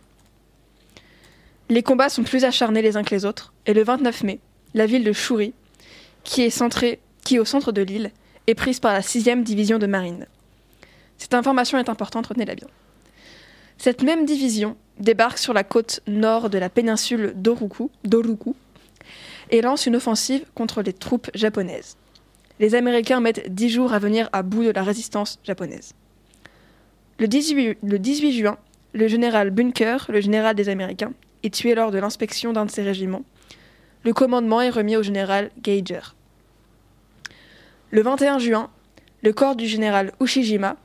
Les 1.70 1.84
combats 1.84 2.10
sont 2.10 2.24
plus 2.24 2.46
acharnés 2.46 2.82
les 2.82 2.98
uns 2.98 3.04
que 3.04 3.14
les 3.14 3.26
autres, 3.26 3.54
et 3.66 3.74
le 3.74 3.84
29 3.84 4.24
mai, 4.24 4.40
la 4.74 4.86
ville 4.86 5.04
de 5.04 5.12
Shuri, 5.12 5.54
qui 6.28 6.42
est, 6.44 7.40
au 7.40 7.46
centre 7.46 7.72
de 7.72 7.82
l'île, 7.82 8.12
est 8.48 8.54
prise 8.54 8.80
par 8.80 8.94
la 8.94 9.00
6e 9.00 9.44
division 9.44 9.80
de 9.80 9.88
marine. 9.88 10.28
Cette 11.18 11.34
information 11.34 11.78
est 11.78 11.90
importante, 11.90 12.28
retenez-la 12.28 12.56
bien. 12.56 12.68
Cette 13.78 14.04
même 14.04 14.26
division 14.26 14.76
débarque 15.00 15.38
sur 15.38 15.54
la 15.54 15.64
côte 15.64 16.02
nord 16.06 16.50
de 16.50 16.58
la 16.58 16.70
péninsule 16.70 17.34
d'Oruku, 17.36 17.90
et 19.50 19.62
lance 19.62 19.86
une 19.86 19.96
offensive 19.96 20.44
contre 20.54 20.82
les 20.82 20.92
troupes 20.92 21.30
japonaises. 21.34 21.96
Les 22.60 22.76
Américains 22.76 23.22
mettent 23.22 23.54
10 23.54 23.70
jours 23.70 23.94
à 23.94 24.00
venir 24.00 24.30
à 24.34 24.44
bout 24.44 24.66
de 24.66 24.72
la 24.72 24.84
résistance 24.84 25.40
japonaise. 25.46 25.94
Le 27.20 27.28
18, 27.30 27.78
le 27.82 28.00
18 28.00 28.34
juin, 28.34 28.58
le 28.94 29.08
général 29.08 29.52
Bunker, 29.52 30.08
le 30.10 30.20
général 30.20 30.56
des 30.56 30.68
Américains, 30.68 31.14
est 31.44 31.54
tué 31.54 31.76
lors 31.76 31.92
de 31.92 32.00
l'inspection 32.00 32.52
d'un 32.52 32.66
de 32.66 32.72
ses 32.72 32.84
régiments. 32.84 33.24
Le 34.04 34.12
commandement 34.14 34.62
est 34.62 34.70
remis 34.70 34.98
au 34.98 35.04
général 35.04 35.52
Geiger. 35.62 36.17
Le 37.92 38.02
21 38.02 38.40
juin, 38.40 38.70
le 39.24 39.32
corps 39.32 39.56
du 39.56 39.66
général 39.66 40.12
Ushijima 40.20 40.76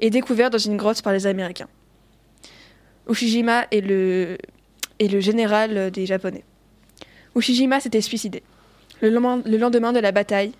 est 0.00 0.10
découvert 0.10 0.50
dans 0.50 0.58
une 0.58 0.76
grotte 0.76 1.02
par 1.02 1.12
les 1.12 1.26
Américains. 1.26 1.68
Ushijima 3.08 3.66
est 3.70 3.80
le, 3.80 4.36
général 5.20 5.90
des 5.90 6.06
Japonais. 6.06 6.44
Ushijima 7.36 7.80
s'était 7.80 8.00
suicidé. 8.00 8.42
Le 9.00 9.10
lendemain, 9.10 9.42
le 9.44 9.56
lendemain 9.56 9.92
de 9.92 10.00
la 10.00 10.10
bataille, 10.10 10.52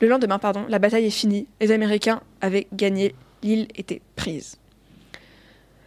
le 0.00 0.08
lendemain, 0.08 0.38
pardon, 0.38 0.64
la 0.68 0.78
bataille 0.78 1.06
est 1.06 1.10
finie. 1.10 1.46
Les 1.60 1.72
Américains 1.72 2.22
avaient 2.40 2.66
gagné. 2.72 3.14
L'île 3.42 3.68
était 3.76 4.00
prise. 4.16 4.56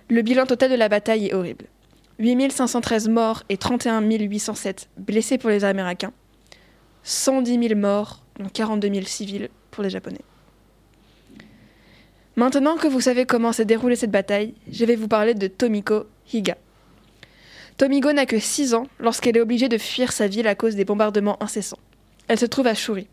Le 0.10 0.21
bilan 0.21 0.45
total 0.45 0.71
de 0.71 0.75
la 0.75 0.88
bataille 0.88 1.27
est 1.27 1.34
horrible. 1.34 1.65
8513 2.19 3.10
morts 3.10 3.43
et 3.49 3.58
31 3.58 4.01
807 4.01 4.89
blessés 4.97 5.38
pour 5.38 5.49
les 5.49 5.65
Américains. 5.65 6.13
110 7.04 7.67
000 7.67 7.80
morts, 7.80 8.22
dont 8.39 8.50
42 8.50 8.93
000 8.93 9.06
civils 9.06 9.50
pour 9.72 9.84
les 9.84 9.89
Japonais. 9.89 10.22
Maintenant 12.36 12.78
que 12.78 12.88
vous 12.88 13.02
savez 13.02 13.26
comment 13.26 13.52
s'est 13.52 13.65
déroulée 13.65 13.96
cette 13.96 14.12
bataille, 14.12 14.56
je 14.72 14.86
vais 14.86 14.96
vous 14.96 15.08
parler 15.08 15.36
de 15.36 15.48
Tomiko 15.48 16.06
Higa. 16.34 16.58
Tomiko 17.78 18.12
n'a 18.12 18.26
que 18.26 18.39
6 18.39 18.74
ans 18.74 18.88
lorsqu'elle 19.00 19.38
est 19.38 19.41
obligée 19.41 19.69
de 19.69 19.78
fuir 19.78 20.12
sa 20.12 20.28
ville 20.28 20.48
à 20.48 20.56
cause 20.56 20.76
des 20.76 20.86
bombardements 20.86 21.41
incessants. 21.43 21.80
Elle 22.28 22.39
se 22.39 22.46
trouve 22.46 22.67
à 22.67 22.74
Shuri. 22.74 23.08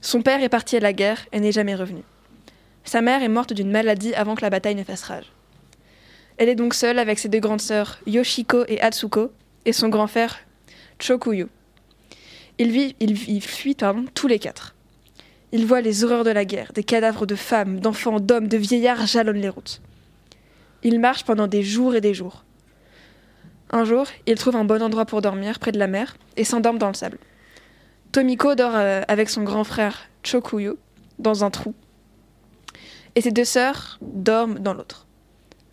Son 0.00 0.22
père 0.22 0.42
est 0.42 0.48
parti 0.48 0.76
à 0.76 0.80
la 0.80 0.92
guerre 0.92 1.26
et 1.32 1.40
n'est 1.40 1.52
jamais 1.52 1.74
revenu. 1.74 2.02
Sa 2.84 3.00
mère 3.00 3.22
est 3.22 3.28
morte 3.28 3.52
d'une 3.52 3.70
maladie 3.70 4.14
avant 4.14 4.34
que 4.34 4.42
la 4.42 4.50
bataille 4.50 4.74
ne 4.74 4.84
fasse 4.84 5.02
rage. 5.02 5.32
Elle 6.36 6.48
est 6.48 6.54
donc 6.54 6.74
seule 6.74 6.98
avec 6.98 7.18
ses 7.18 7.28
deux 7.28 7.40
grandes 7.40 7.60
sœurs 7.60 7.98
Yoshiko 8.06 8.64
et 8.68 8.80
Atsuko 8.80 9.32
et 9.64 9.72
son 9.72 9.88
grand 9.88 10.06
frère 10.06 10.38
Chokuyu. 10.98 11.48
Ils, 12.58 12.70
vivent, 12.70 13.46
fuient 13.46 13.76
tous 14.14 14.26
les 14.26 14.38
quatre. 14.38 14.74
Ils 15.52 15.64
voient 15.64 15.80
les 15.80 16.04
horreurs 16.04 16.24
de 16.24 16.30
la 16.30 16.44
guerre, 16.44 16.72
des 16.72 16.82
cadavres 16.82 17.24
de 17.24 17.34
femmes, 17.34 17.80
d'enfants, 17.80 18.20
d'hommes, 18.20 18.48
de 18.48 18.56
vieillards 18.56 19.06
jalonnent 19.06 19.40
les 19.40 19.48
routes. 19.48 19.80
Ils 20.82 21.00
marchent 21.00 21.24
pendant 21.24 21.46
des 21.46 21.62
jours 21.62 21.94
et 21.94 22.00
des 22.00 22.14
jours. 22.14 22.44
Un 23.70 23.84
jour, 23.84 24.06
ils 24.26 24.36
trouvent 24.36 24.56
un 24.56 24.64
bon 24.64 24.82
endroit 24.82 25.04
pour 25.04 25.22
dormir 25.22 25.58
près 25.58 25.72
de 25.72 25.78
la 25.78 25.86
mer 25.86 26.16
et 26.36 26.44
s'endorment 26.44 26.78
dans 26.78 26.88
le 26.88 26.94
sable. 26.94 27.18
Tomiko 28.12 28.54
dort 28.54 28.74
euh, 28.74 29.02
avec 29.08 29.28
son 29.28 29.42
grand 29.42 29.64
frère 29.64 30.08
Chokuyu 30.22 30.72
dans 31.18 31.44
un 31.44 31.50
trou. 31.50 31.74
Et 33.14 33.20
ses 33.20 33.30
deux 33.30 33.44
sœurs 33.44 33.98
dorment 34.00 34.58
dans 34.58 34.72
l'autre. 34.72 35.06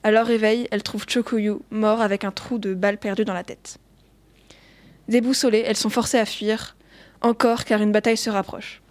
À 0.03 0.11
leur 0.11 0.27
réveil, 0.27 0.67
elles 0.71 0.83
trouvent 0.83 1.05
Chokuyu 1.07 1.55
mort 1.71 2.01
avec 2.01 2.23
un 2.23 2.31
trou 2.31 2.57
de 2.59 2.73
balle 2.73 2.97
perdu 2.97 3.25
dans 3.25 3.33
la 3.33 3.43
tête. 3.43 3.77
Déboussolées, 5.07 5.63
elles 5.65 5.77
sont 5.77 5.89
forcées 5.89 6.17
à 6.17 6.25
fuir, 6.25 6.75
encore 7.21 7.65
car 7.65 7.81
une 7.81 7.91
bataille 7.91 8.17
se 8.17 8.29
rapproche. 8.29 8.81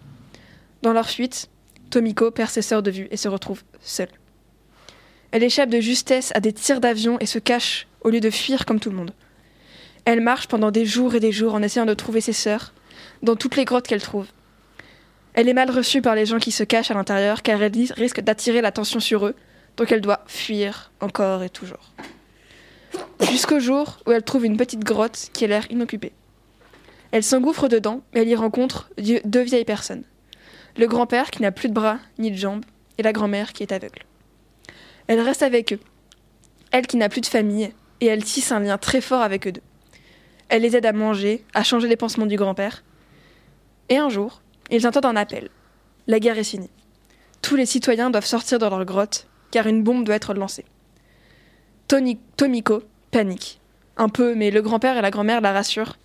Dans 0.82 0.92
leur 0.92 1.08
fuite, 1.08 1.48
Tomiko 1.90 2.30
perd 2.30 2.50
ses 2.50 2.62
sœurs 2.62 2.82
de 2.82 2.90
vue 2.90 3.08
et 3.10 3.16
se 3.16 3.28
retrouve 3.28 3.62
seule. 3.80 4.08
Elle 5.30 5.42
échappe 5.42 5.70
de 5.70 5.80
justesse 5.80 6.30
à 6.34 6.40
des 6.40 6.52
tirs 6.52 6.80
d'avion 6.80 7.18
et 7.20 7.26
se 7.26 7.38
cache 7.38 7.86
au 8.02 8.10
lieu 8.10 8.20
de 8.20 8.30
fuir 8.30 8.66
comme 8.66 8.80
tout 8.80 8.90
le 8.90 8.96
monde. 8.96 9.12
Elle 10.04 10.20
marche 10.20 10.46
pendant 10.46 10.70
des 10.70 10.84
jours 10.84 11.14
et 11.14 11.20
des 11.20 11.32
jours 11.32 11.54
en 11.54 11.62
essayant 11.62 11.86
de 11.86 11.94
trouver 11.94 12.20
ses 12.20 12.32
sœurs 12.32 12.72
dans 13.22 13.34
toutes 13.34 13.56
les 13.56 13.64
grottes 13.64 13.86
qu'elle 13.86 14.02
trouve. 14.02 14.26
Elle 15.32 15.48
est 15.48 15.54
mal 15.54 15.70
reçue 15.70 16.02
par 16.02 16.14
les 16.14 16.26
gens 16.26 16.38
qui 16.38 16.52
se 16.52 16.62
cachent 16.62 16.90
à 16.90 16.94
l'intérieur 16.94 17.42
car 17.42 17.60
elle 17.60 17.72
risque 17.96 18.20
d'attirer 18.20 18.60
l'attention 18.60 19.00
sur 19.00 19.26
eux, 19.26 19.34
donc 19.76 19.90
elle 19.90 20.00
doit 20.00 20.22
fuir 20.26 20.92
encore 21.00 21.42
et 21.42 21.50
toujours. 21.50 21.92
Jusqu'au 23.20 23.60
jour 23.60 23.98
où 24.06 24.12
elle 24.12 24.22
trouve 24.22 24.44
une 24.44 24.56
petite 24.56 24.84
grotte 24.84 25.30
qui 25.32 25.44
a 25.44 25.48
l'air 25.48 25.70
inoccupée. 25.70 26.12
Elle 27.12 27.22
s'engouffre 27.22 27.68
dedans 27.68 28.02
et 28.12 28.20
elle 28.20 28.28
y 28.28 28.34
rencontre 28.34 28.90
deux 28.98 29.42
vieilles 29.42 29.64
personnes. 29.64 30.04
Le 30.76 30.86
grand-père 30.86 31.30
qui 31.30 31.42
n'a 31.42 31.52
plus 31.52 31.68
de 31.68 31.74
bras 31.74 31.98
ni 32.18 32.30
de 32.30 32.36
jambes 32.36 32.64
et 32.98 33.02
la 33.02 33.12
grand-mère 33.12 33.52
qui 33.52 33.62
est 33.62 33.72
aveugle. 33.72 34.04
Elle 35.06 35.20
reste 35.20 35.42
avec 35.42 35.72
eux, 35.72 35.80
elle 36.72 36.86
qui 36.86 36.96
n'a 36.96 37.08
plus 37.08 37.20
de 37.20 37.26
famille, 37.26 37.72
et 38.00 38.06
elle 38.06 38.24
tisse 38.24 38.50
un 38.50 38.60
lien 38.60 38.78
très 38.78 39.00
fort 39.00 39.22
avec 39.22 39.46
eux 39.46 39.52
deux. 39.52 39.62
Elle 40.48 40.62
les 40.62 40.76
aide 40.76 40.86
à 40.86 40.92
manger, 40.92 41.44
à 41.54 41.62
changer 41.62 41.88
les 41.88 41.96
pansements 41.96 42.26
du 42.26 42.36
grand-père. 42.36 42.82
Et 43.88 43.96
un 43.96 44.08
jour, 44.08 44.42
ils 44.70 44.86
entendent 44.86 45.06
un 45.06 45.16
appel. 45.16 45.50
La 46.06 46.18
guerre 46.18 46.38
est 46.38 46.44
finie. 46.44 46.70
Tous 47.42 47.54
les 47.54 47.66
citoyens 47.66 48.10
doivent 48.10 48.26
sortir 48.26 48.58
de 48.58 48.66
leur 48.66 48.84
grotte, 48.84 49.28
car 49.50 49.66
une 49.66 49.82
bombe 49.84 50.04
doit 50.04 50.16
être 50.16 50.34
lancée. 50.34 50.64
Tomiko 51.86 52.82
panique. 53.14 53.60
Un 53.96 54.08
peu, 54.08 54.34
mais 54.34 54.50
le 54.50 54.60
grand-père 54.60 54.96
et 54.96 55.00
la 55.00 55.12
grand-mère 55.12 55.40
la 55.40 55.52
rassurent 55.52 55.96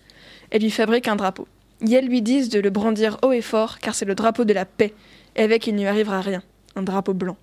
et 0.52 0.60
lui 0.60 0.70
fabriquent 0.70 1.08
un 1.08 1.16
drapeau. 1.16 1.48
Elles 1.82 2.06
lui 2.06 2.22
disent 2.22 2.50
de 2.50 2.60
le 2.60 2.70
brandir 2.70 3.18
haut 3.22 3.32
et 3.32 3.42
fort, 3.42 3.80
car 3.80 3.96
c'est 3.96 4.04
le 4.04 4.14
drapeau 4.14 4.44
de 4.44 4.52
la 4.52 4.64
paix, 4.64 4.94
et 5.34 5.42
avec 5.42 5.66
il 5.66 5.74
ne 5.74 5.80
lui 5.80 5.88
arrivera 5.88 6.20
rien. 6.20 6.40
Un 6.76 6.82
drapeau 6.82 7.12
blanc. 7.12 7.36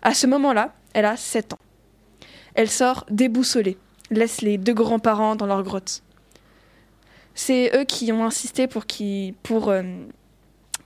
À 0.00 0.14
ce 0.14 0.26
moment-là, 0.26 0.74
elle 0.94 1.04
a 1.04 1.18
7 1.18 1.52
ans. 1.52 1.58
Elle 2.54 2.70
sort 2.70 3.04
déboussolée. 3.10 3.76
laissent 4.10 4.40
les 4.40 4.56
deux 4.56 4.72
grands-parents 4.72 5.36
dans 5.36 5.46
leur 5.46 5.62
grotte. 5.62 6.02
C'est 7.34 7.76
eux 7.76 7.84
qui 7.84 8.10
ont 8.12 8.24
insisté 8.24 8.68
pour, 8.68 8.86
qui, 8.86 9.34
pour, 9.42 9.68
euh, 9.68 9.82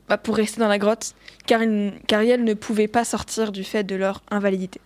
bah, 0.08 0.16
pour 0.18 0.34
rester 0.36 0.58
dans 0.58 0.68
la 0.68 0.78
grotte, 0.78 1.14
car, 1.46 1.62
ils- 1.62 1.92
car 2.08 2.22
ne 2.22 2.54
pouvaient 2.54 2.88
pas 2.88 3.04
sortir 3.04 3.52
du 3.52 3.62
fait 3.62 3.84
de 3.84 3.94
leur 3.94 4.22
invalidité. 4.30 4.80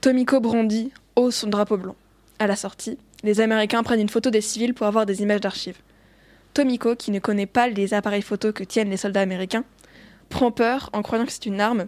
Tomiko 0.00 0.40
brandit 0.40 0.90
haut 1.16 1.30
son 1.30 1.48
drapeau 1.48 1.76
blanc. 1.76 1.96
À 2.38 2.46
la 2.46 2.56
sortie, 2.56 2.98
les 3.22 3.40
Américains 3.40 3.82
prennent 3.82 4.00
une 4.00 4.08
photo 4.08 4.30
des 4.30 4.40
civils 4.40 4.74
pour 4.74 4.86
avoir 4.86 5.06
des 5.06 5.22
images 5.22 5.40
d'archives. 5.40 5.78
Tomiko, 6.54 6.96
qui 6.96 7.10
ne 7.10 7.18
connaît 7.18 7.46
pas 7.46 7.68
les 7.68 7.94
appareils 7.94 8.22
photos 8.22 8.52
que 8.52 8.64
tiennent 8.64 8.90
les 8.90 8.96
soldats 8.96 9.20
américains, 9.20 9.64
prend 10.28 10.50
peur 10.50 10.90
en 10.92 11.02
croyant 11.02 11.24
que 11.24 11.32
c'est 11.32 11.46
une 11.46 11.60
arme 11.60 11.86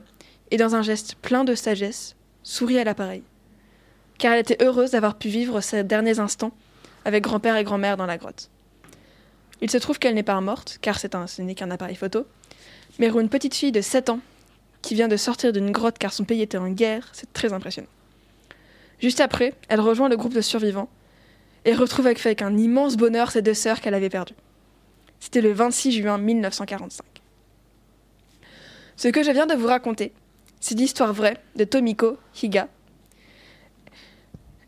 et 0.50 0.56
dans 0.56 0.74
un 0.74 0.82
geste 0.82 1.16
plein 1.16 1.44
de 1.44 1.54
sagesse, 1.54 2.16
sourit 2.42 2.78
à 2.78 2.84
l'appareil. 2.84 3.22
Car 4.18 4.32
elle 4.32 4.40
était 4.40 4.62
heureuse 4.62 4.92
d'avoir 4.92 5.16
pu 5.16 5.28
vivre 5.28 5.60
ces 5.60 5.82
derniers 5.82 6.20
instants 6.20 6.52
avec 7.04 7.24
grand-père 7.24 7.56
et 7.56 7.64
grand-mère 7.64 7.96
dans 7.96 8.06
la 8.06 8.18
grotte. 8.18 8.50
Il 9.60 9.70
se 9.70 9.78
trouve 9.78 9.98
qu'elle 9.98 10.14
n'est 10.14 10.22
pas 10.22 10.40
morte, 10.40 10.78
car 10.80 10.98
c'est 10.98 11.14
un, 11.14 11.26
ce 11.26 11.42
n'est 11.42 11.54
qu'un 11.54 11.70
appareil 11.70 11.96
photo, 11.96 12.26
mais 12.98 13.08
pour 13.08 13.20
une 13.20 13.28
petite 13.28 13.54
fille 13.54 13.72
de 13.72 13.80
7 13.80 14.10
ans 14.10 14.20
qui 14.82 14.94
vient 14.94 15.08
de 15.08 15.16
sortir 15.16 15.52
d'une 15.52 15.70
grotte 15.70 15.98
car 15.98 16.12
son 16.12 16.24
pays 16.24 16.42
était 16.42 16.58
en 16.58 16.68
guerre, 16.68 17.08
c'est 17.12 17.32
très 17.32 17.52
impressionnant. 17.52 17.88
Juste 19.04 19.20
après, 19.20 19.52
elle 19.68 19.80
rejoint 19.80 20.08
le 20.08 20.16
groupe 20.16 20.32
de 20.32 20.40
survivants 20.40 20.88
et 21.66 21.74
retrouve 21.74 22.06
avec, 22.06 22.40
un 22.40 22.56
immense 22.56 22.96
bonheur 22.96 23.30
ses 23.30 23.42
deux 23.42 23.52
sœurs 23.52 23.82
qu'elle 23.82 23.92
avait 23.92 24.08
perdues. 24.08 24.32
C'était 25.20 25.42
le 25.42 25.52
26 25.52 25.92
juin 25.92 26.16
1945. 26.16 27.04
Ce 28.96 29.08
que 29.08 29.22
je 29.22 29.30
viens 29.30 29.44
de 29.44 29.52
vous 29.52 29.66
raconter, 29.66 30.14
c'est 30.58 30.74
l'histoire 30.74 31.12
vraie 31.12 31.36
de 31.54 31.64
Tomiko 31.64 32.16
Higa. 32.42 32.68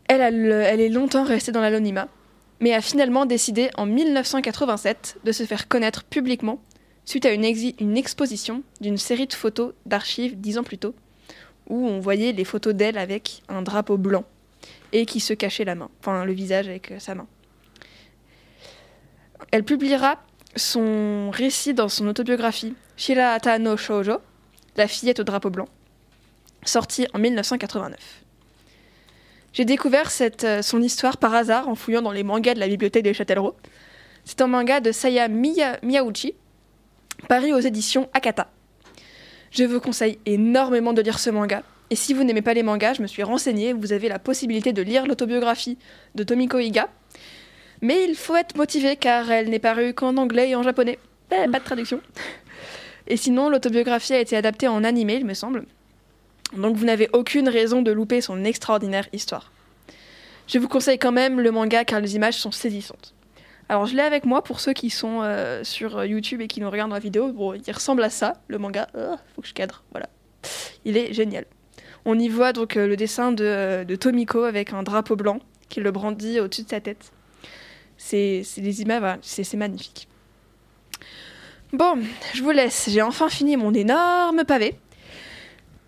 Elle, 0.07 0.21
est 0.21 0.89
longtemps 0.89 1.23
restée 1.23 1.51
dans 1.51 1.61
l'anonymat, 1.61 2.07
mais 2.59 2.75
a 2.75 2.81
finalement 2.81 3.25
décidé 3.25 3.71
en 3.75 3.87
1987 3.87 5.17
de 5.23 5.31
se 5.31 5.45
faire 5.45 5.67
connaître 5.67 6.03
publiquement 6.03 6.61
suite 7.05 7.25
à 7.25 7.31
une 7.31 7.97
exposition 7.97 8.61
d'une 8.81 8.99
série 8.99 9.25
de 9.25 9.33
photos 9.33 9.73
d'archives 9.87 10.39
dix 10.39 10.59
ans 10.59 10.63
plus 10.63 10.77
tôt, 10.77 10.93
où 11.69 11.87
on 11.87 11.99
voyait 11.99 12.31
les 12.31 12.43
photos 12.45 12.73
d'elle 12.73 12.97
avec 12.97 13.41
un 13.49 13.61
drapeau 13.61 13.97
blanc 13.97 14.23
et 14.93 15.05
qui 15.05 15.19
se 15.19 15.33
cachait 15.33 15.65
la 15.65 15.75
main, 15.75 15.89
enfin 15.99 16.25
le 16.25 16.33
visage 16.33 16.67
avec 16.67 16.91
euh, 16.91 16.99
sa 16.99 17.13
main. 17.15 17.27
Elle 19.51 19.63
publiera 19.63 20.19
son 20.55 21.29
récit 21.31 21.73
dans 21.73 21.89
son 21.89 22.07
autobiographie 22.07 22.73
Shirahata 22.95 23.59
no 23.59 23.77
Shoujo, 23.77 24.17
La 24.75 24.87
fillette 24.87 25.19
au 25.19 25.23
drapeau 25.23 25.49
blanc, 25.49 25.67
sortie 26.63 27.07
en 27.13 27.19
1989. 27.19 27.97
J'ai 29.53 29.65
découvert 29.65 30.09
euh, 30.43 30.61
son 30.61 30.81
histoire 30.81 31.17
par 31.17 31.33
hasard 31.33 31.67
en 31.67 31.75
fouillant 31.75 32.01
dans 32.01 32.11
les 32.11 32.23
mangas 32.23 32.53
de 32.53 32.59
la 32.59 32.67
bibliothèque 32.67 33.03
de 33.05 33.13
Châtellerault. 33.13 33.55
C'est 34.25 34.41
un 34.41 34.47
manga 34.47 34.79
de 34.79 34.91
Saya 34.91 35.27
Miya- 35.27 35.79
Miyauchi, 35.83 36.33
paru 37.27 37.53
aux 37.53 37.59
éditions 37.59 38.09
Akata. 38.13 38.49
Je 39.57 39.63
vous 39.63 39.79
conseille 39.79 40.19
énormément 40.27 40.93
de 40.93 41.01
lire 41.01 41.17
ce 41.17 41.31
manga. 41.31 41.63
Et 41.89 41.95
si 41.95 42.13
vous 42.13 42.23
n'aimez 42.23 42.43
pas 42.43 42.53
les 42.53 42.61
mangas, 42.61 42.93
je 42.93 43.01
me 43.01 43.07
suis 43.07 43.23
renseignée, 43.23 43.73
vous 43.73 43.91
avez 43.91 44.07
la 44.07 44.19
possibilité 44.19 44.71
de 44.71 44.83
lire 44.83 45.07
l'autobiographie 45.07 45.79
de 46.13 46.23
Tomiko 46.23 46.59
Higa. 46.59 46.89
Mais 47.81 48.03
il 48.07 48.13
faut 48.13 48.35
être 48.35 48.55
motivé 48.55 48.97
car 48.97 49.31
elle 49.31 49.49
n'est 49.49 49.57
parue 49.57 49.95
qu'en 49.95 50.15
anglais 50.17 50.49
et 50.49 50.55
en 50.55 50.61
japonais. 50.61 50.99
Eh, 51.31 51.47
pas 51.49 51.57
de 51.57 51.63
traduction. 51.63 52.01
Et 53.07 53.17
sinon, 53.17 53.49
l'autobiographie 53.49 54.13
a 54.13 54.19
été 54.19 54.37
adaptée 54.37 54.67
en 54.67 54.83
animé, 54.83 55.15
il 55.15 55.25
me 55.25 55.33
semble. 55.33 55.65
Donc 56.55 56.75
vous 56.75 56.85
n'avez 56.85 57.09
aucune 57.13 57.49
raison 57.49 57.81
de 57.81 57.91
louper 57.91 58.21
son 58.21 58.43
extraordinaire 58.43 59.07
histoire. 59.11 59.51
Je 60.47 60.59
vous 60.59 60.67
conseille 60.67 60.99
quand 60.99 61.11
même 61.11 61.41
le 61.41 61.49
manga 61.49 61.83
car 61.83 61.99
les 61.99 62.15
images 62.15 62.35
sont 62.35 62.51
saisissantes. 62.51 63.15
Alors 63.69 63.85
je 63.85 63.95
l'ai 63.95 64.01
avec 64.01 64.25
moi 64.25 64.43
pour 64.43 64.59
ceux 64.59 64.73
qui 64.73 64.89
sont 64.89 65.21
euh, 65.21 65.63
sur 65.63 66.03
YouTube 66.05 66.41
et 66.41 66.47
qui 66.47 66.61
nous 66.61 66.69
regardent 66.69 66.93
la 66.93 66.99
vidéo. 66.99 67.31
Bon, 67.33 67.53
il 67.53 67.71
ressemble 67.71 68.03
à 68.03 68.09
ça, 68.09 68.41
le 68.47 68.57
manga. 68.57 68.87
Oh, 68.97 69.15
faut 69.35 69.41
que 69.41 69.47
je 69.47 69.53
cadre, 69.53 69.83
voilà. 69.91 70.07
Il 70.85 70.95
est 70.95 71.13
génial. 71.13 71.45
On 72.05 72.17
y 72.17 72.29
voit 72.29 72.53
donc 72.53 72.77
euh, 72.77 72.87
le 72.87 72.95
dessin 72.95 73.33
de, 73.33 73.95
Tomiko 73.99 74.43
avec 74.43 74.71
un 74.71 74.83
drapeau 74.83 75.17
blanc 75.17 75.39
qui 75.67 75.81
le 75.81 75.91
brandit 75.91 76.39
au-dessus 76.39 76.63
de 76.63 76.69
sa 76.69 76.79
tête. 76.79 77.11
C'est 77.97 78.43
des 78.57 78.81
images, 78.81 79.17
c'est 79.21 79.53
magnifique. 79.55 80.07
Bon, 81.73 81.99
je 82.33 82.43
vous 82.43 82.51
laisse. 82.51 82.89
J'ai 82.89 83.01
enfin 83.01 83.27
fini 83.27 83.57
mon 83.57 83.73
énorme 83.73 84.45
pavé. 84.45 84.75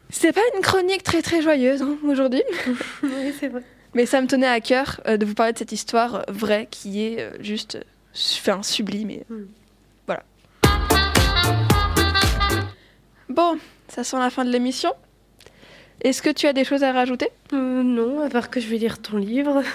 C'est 0.09 0.33
pas 0.33 0.41
une 0.55 0.61
chronique 0.61 1.03
très 1.03 1.21
très 1.21 1.41
joyeuse 1.41 1.83
hein, 1.83 1.97
aujourd'hui, 2.03 2.43
oui, 3.03 3.33
c'est 3.39 3.47
vrai. 3.47 3.63
Mais 3.93 4.05
ça 4.05 4.21
me 4.21 4.27
tenait 4.27 4.47
à 4.47 4.61
cœur 4.61 5.01
euh, 5.07 5.17
de 5.17 5.25
vous 5.25 5.33
parler 5.33 5.53
de 5.53 5.57
cette 5.57 5.71
histoire 5.71 6.23
vraie 6.27 6.67
qui 6.69 7.03
est 7.03 7.21
euh, 7.21 7.31
juste 7.41 7.75
euh, 7.75 7.83
enfin, 8.13 8.63
sublime. 8.63 9.09
Et... 9.09 9.25
Mm. 9.29 9.47
Voilà. 10.05 10.23
Bon, 13.29 13.57
ça 13.87 14.03
sent 14.03 14.17
la 14.17 14.29
fin 14.29 14.45
de 14.45 14.51
l'émission. 14.51 14.93
Est-ce 16.01 16.21
que 16.21 16.29
tu 16.29 16.47
as 16.47 16.53
des 16.53 16.63
choses 16.63 16.83
à 16.83 16.93
rajouter? 16.93 17.29
Euh, 17.53 17.83
non, 17.83 18.21
à 18.21 18.29
part 18.29 18.49
que 18.49 18.59
je 18.59 18.67
vais 18.67 18.77
lire 18.77 19.01
ton 19.01 19.17
livre. 19.17 19.61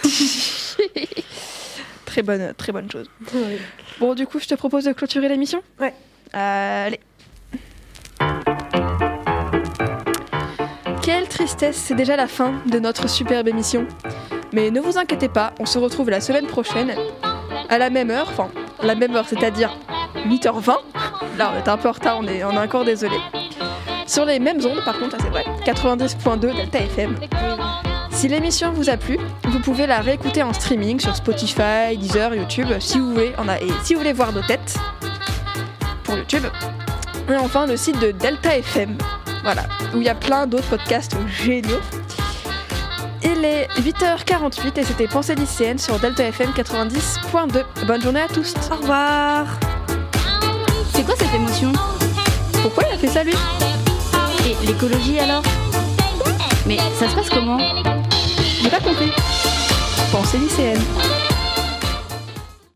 Très 2.07 2.22
bonne, 2.22 2.55
très 2.57 2.70
bonne 2.70 2.88
chose. 2.88 3.11
Bon, 3.98 4.14
du 4.14 4.24
coup, 4.24 4.38
je 4.38 4.46
te 4.46 4.55
propose 4.55 4.85
de 4.85 4.92
clôturer 4.92 5.29
l'émission? 5.29 5.61
Ouais. 5.81 5.92
Allez. 6.33 7.00
Quelle 11.05 11.29
tristesse, 11.29 11.77
c'est 11.77 11.95
déjà 11.95 12.17
la 12.17 12.27
fin 12.27 12.55
de 12.64 12.79
notre 12.79 13.11
superbe 13.11 13.47
émission. 13.47 13.87
Mais 14.55 14.71
ne 14.71 14.81
vous 14.81 14.97
inquiétez 14.97 15.29
pas, 15.29 15.53
on 15.61 15.67
se 15.67 15.79
retrouve 15.79 16.09
la 16.09 16.23
semaine 16.23 16.47
prochaine 16.47 16.95
à 17.69 17.77
la 17.77 17.90
même 17.90 18.11
heure, 18.11 18.27
enfin, 18.31 18.49
la 18.83 18.95
même 18.95 19.14
heure, 19.14 19.29
c'est-à-dire 19.29 19.77
8h20. 20.27 20.77
Là, 21.37 21.53
on 21.53 21.59
est 21.59 21.69
un 21.69 21.77
peu 21.77 21.90
en 21.90 21.93
retard, 21.93 22.17
on 22.19 22.27
est, 22.27 22.43
encore 22.43 22.87
désolé. 22.87 23.19
Sur 24.07 24.25
les 24.25 24.38
mêmes 24.38 24.64
ondes, 24.64 24.83
par 24.83 24.99
contre, 24.99 25.19
ça 25.19 25.23
c'est 25.23 25.29
vrai, 25.29 25.45
90.2 25.67 26.38
Delta 26.57 26.79
FM. 26.79 27.17
Si 28.11 28.27
l'émission 28.27 28.73
vous 28.73 28.88
a 28.88 28.97
plu, 28.97 29.19
vous 29.45 29.61
pouvez 29.61 29.87
la 29.87 30.01
réécouter 30.01 30.43
en 30.43 30.55
streaming 30.55 31.01
sur 31.01 31.14
Spotify, 31.14 31.99
Deezer, 31.99 32.35
YouTube, 32.35 32.69
si 32.81 32.99
vous 32.99 33.12
voulez, 33.12 33.35
en 33.37 33.47
a, 33.49 33.61
et 33.61 33.69
si 33.83 33.93
vous 33.93 34.01
voulez 34.01 34.14
voir 34.14 34.33
nos 34.33 34.43
têtes 34.43 34.79
pour 36.03 36.17
YouTube. 36.17 36.45
Et 37.31 37.37
enfin 37.37 37.67
le 37.67 37.77
site 37.77 38.01
de 38.01 38.11
Delta 38.11 38.57
FM, 38.57 38.97
voilà, 39.44 39.64
où 39.94 39.98
il 39.98 40.04
y 40.04 40.09
a 40.09 40.14
plein 40.14 40.46
d'autres 40.46 40.66
podcasts 40.68 41.14
géniaux. 41.28 41.80
Il 43.22 43.44
est 43.44 43.68
8h48 43.78 44.80
et 44.80 44.85
c'était 44.85 45.07
Pensée 45.07 45.35
lycéenne 45.35 45.78
sur 45.78 45.98
Delta 45.98 46.24
FM 46.24 46.50
90.2. 46.50 47.87
Bonne 47.87 48.02
journée 48.02 48.22
à 48.22 48.28
tous. 48.28 48.54
Au 48.70 48.76
revoir. 48.76 49.46
C'est 50.94 51.02
quoi 51.04 51.14
cette 51.18 51.35
émotion 51.35 51.72
Pourquoi 52.62 52.85
il 52.90 52.94
a 52.94 52.98
fait 52.98 53.09
ça 53.09 53.22
lui? 53.22 53.35
Et 54.46 54.66
l'écologie 54.66 55.18
alors? 55.18 55.42
Mais 56.66 56.78
ça 56.98 57.09
se 57.09 57.14
passe 57.14 57.28
comment? 57.28 57.59
J'ai 58.62 58.70
pas 58.70 58.80
compris. 58.80 59.12
Pensée 60.11 60.38
lycéenne. 60.38 60.83